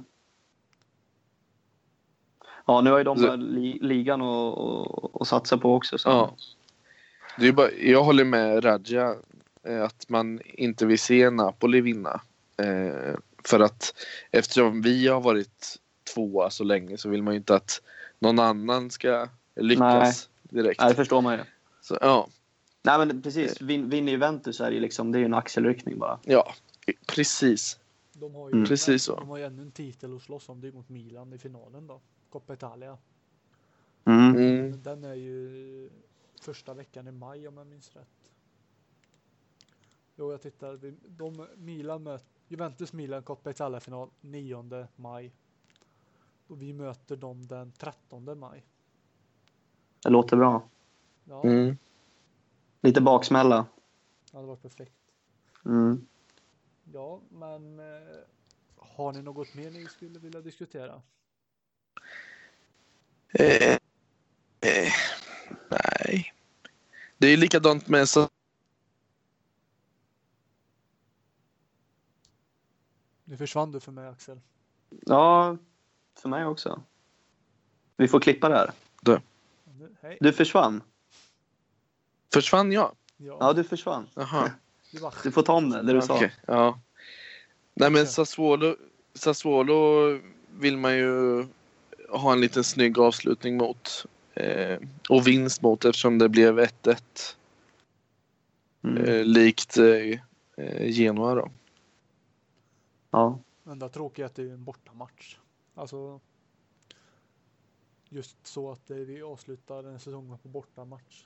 [2.71, 5.99] Ja, nu har ju de Så- li, ligan att och, och satsa på också.
[5.99, 6.09] Så.
[6.09, 6.35] Ja.
[7.39, 9.15] Det är bara, jag håller med Radja
[9.63, 12.21] eh, att man inte vill se Napoli vinna.
[12.57, 13.15] Eh,
[13.45, 13.95] För att
[14.31, 15.77] eftersom vi har varit
[16.15, 17.83] tvåa så länge så vill man ju inte att
[18.19, 20.81] någon annan ska lyckas direkt.
[20.81, 21.41] Nej, det förstår man ju.
[21.83, 22.29] Så, ja,
[22.83, 23.61] Nej, men precis.
[23.61, 26.19] Vin, vinner Juventus är det ju liksom, det är ju en axelryckning bara.
[26.25, 26.55] ja,
[27.07, 27.79] precis.
[28.13, 28.67] De har ju, Mm.
[28.67, 29.17] Precis så.
[29.17, 30.61] De har ju ännu en titel att slåss om.
[30.61, 32.01] Det är mot Milan i finalen då.
[32.31, 32.99] Coppa Italia.
[34.05, 34.37] Mm.
[34.37, 34.83] Mm.
[34.83, 35.91] Den är ju
[36.41, 38.33] första veckan i maj om jag minns rätt.
[40.17, 40.95] Jo, jag tittar.
[41.09, 45.33] De, Milan möter Juventus Milan Coppa Italia-final 9 maj.
[46.47, 48.67] Och vi möter dem den 13 maj.
[50.03, 50.63] Det låter bra.
[51.25, 51.77] Ja, Mm.
[52.83, 53.67] Lite baksmälla.
[54.31, 54.93] det hade varit perfekt.
[55.65, 56.07] Mm.
[56.93, 58.19] Ja, men eh,
[58.77, 61.03] har ni något mer ni skulle vilja diskutera?
[63.33, 63.73] Eh,
[64.61, 64.93] eh,
[65.69, 66.35] nej.
[67.19, 68.29] Det är likadant med så
[73.25, 74.41] Nu försvann du för mig Axel.
[74.91, 75.57] Ja,
[76.23, 76.83] för mig också.
[77.97, 78.73] Vi får klippa det här.
[80.03, 80.19] Hej.
[80.21, 80.83] Du försvann.
[82.33, 82.95] försvann jag.
[83.17, 84.07] Ja, Ja, du försvann.
[84.15, 84.53] Jaha.
[84.91, 85.11] du.
[85.23, 86.17] Du får ta om det, det du sa.
[86.17, 86.81] Okej, ja.
[87.75, 88.07] Nej men.
[88.07, 88.77] Sassuolo,
[89.15, 90.19] Sassuolo
[90.59, 91.47] vill man ju
[92.11, 94.07] ha en liten snygg avslutning mot.
[94.35, 97.03] Eh, och vinst mot eftersom det blev 1-1.
[98.83, 99.05] Mm.
[99.05, 100.21] Eh, likt eh,
[100.57, 101.51] eh, Genoa då.
[103.11, 103.39] Ja.
[103.67, 105.37] Enda tråkiga är att det är en bortamatch.
[105.75, 106.21] Alltså
[108.09, 111.25] just så att vi avslutar den säsongen på bortamatch.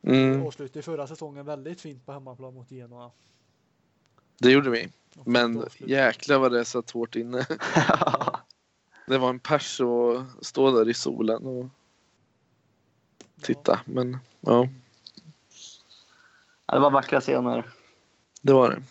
[0.00, 3.10] Vi Mm, avslutade förra säsongen väldigt fint på hemmaplan mot Genoa.
[4.38, 4.88] det gjorde vi.
[5.24, 7.46] Men jäklar vad det satt hårt inne.
[9.06, 11.66] Det var en pers att stå där i solen och
[13.40, 13.80] titta.
[13.86, 14.68] Men ja,
[16.66, 17.72] Ja, det var vackra scener.
[18.42, 18.82] det var det.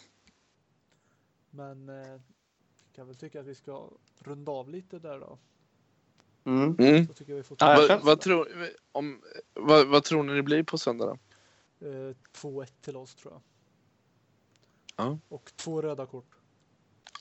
[1.50, 2.22] Men eh,
[2.96, 3.90] kan väl tycka att vi ska
[4.20, 5.38] runda av lite där då.
[6.46, 6.76] Mm.
[6.80, 7.08] Mm.
[7.58, 8.48] Ja, Vad, vad, tror,
[8.92, 9.22] om,
[9.54, 11.18] vad, vad tror ni det blir på söndag då?
[11.88, 13.42] eh, 2-1 till oss tror jag.
[14.96, 15.18] Ja.
[15.30, 16.36] Och två röda kort.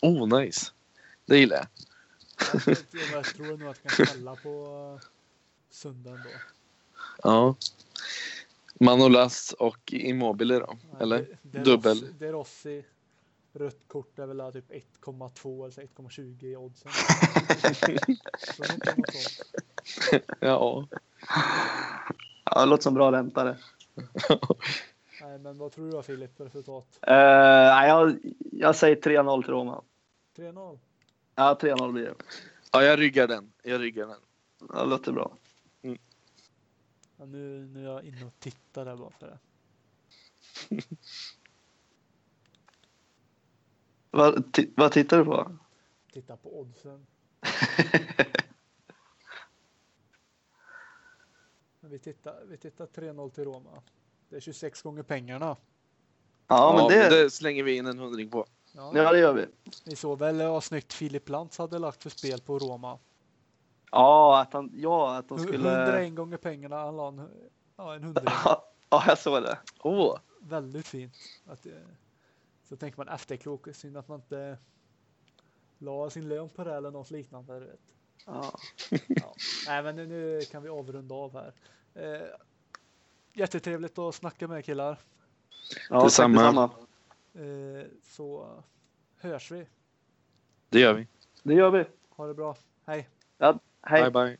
[0.02, 0.72] Oh, nice.
[1.26, 1.66] Det gillar jag.
[3.12, 4.48] Jag, tror nog att jag kan skälla på
[4.94, 5.00] uh,
[5.70, 6.30] söndagen då.
[7.22, 7.54] Ja.
[8.80, 10.76] Manolas och Immobile då?
[10.92, 11.18] Nej, Eller?
[11.18, 11.96] det- det är dubbel.
[11.96, 12.84] Rossi- Det är Rossi.
[13.54, 16.92] Rött kort är väl typ 1,2 eller 1,20 i oddsen.
[20.40, 20.86] Ja.
[22.44, 23.56] Ja, det låter som bra ränta det.
[25.22, 26.98] Nej, men vad tror du Filip, resultat?
[27.08, 27.14] Uh,
[27.86, 28.18] jag,
[28.52, 29.82] jag säger 3-0 till Roma.
[30.36, 30.78] 3-0?
[31.34, 32.14] Ja, 3-0 blir det.
[32.72, 33.52] ja, jag ryggar den.
[33.62, 34.20] Jag ryggar den.
[34.68, 35.36] Ja, det låter bra.
[37.16, 39.38] Ja, nu, nu är jag inne och tittar där bara för det.
[44.14, 44.44] Vad,
[44.76, 45.56] vad tittar du på?
[46.12, 47.06] Titta på oddsen.
[51.80, 53.82] Men vi tittar, vi tittar 3-0 till Roma.
[54.28, 55.56] Det är 26 gånger pengarna.
[56.46, 58.46] Ja, men det, slänger vi in en hundring på.
[58.72, 59.46] Ja, ja, det gör vi.
[59.84, 62.98] Ni såg väl vad snyggt Filip Lantz hade lagt för spel på Roma.
[63.90, 65.82] Ja, att, han, ja, att de skulle...
[65.82, 67.28] 101 gånger pengarna, han la en,
[67.76, 68.26] ja, en hundring.
[68.44, 69.58] Ja, ja, jag såg det.
[69.82, 71.16] Åh, Väldigt fint.
[71.46, 71.72] Att, eh,
[72.68, 74.58] så tänker man efterklok, synd att man inte
[75.78, 77.60] la sin lön på det eller något liknande.
[77.60, 77.80] Du vet.
[78.26, 78.58] Ja.
[79.06, 79.34] Ja.
[79.66, 81.52] Nej men nu, kan vi avrunda av här.
[81.94, 82.28] Eh,
[83.32, 84.98] jättetrevligt att snacka med killar.
[85.90, 86.38] Ja, Detsamma.
[86.38, 86.70] detsamma.
[87.34, 88.62] Eh, så
[89.16, 89.66] hörs vi.
[90.68, 91.06] det gör vi.
[91.42, 91.84] Det gör vi.
[92.08, 92.56] Ha det bra.
[92.86, 93.08] Hej!
[93.82, 94.02] Hej.
[94.02, 94.36] Bye, bye.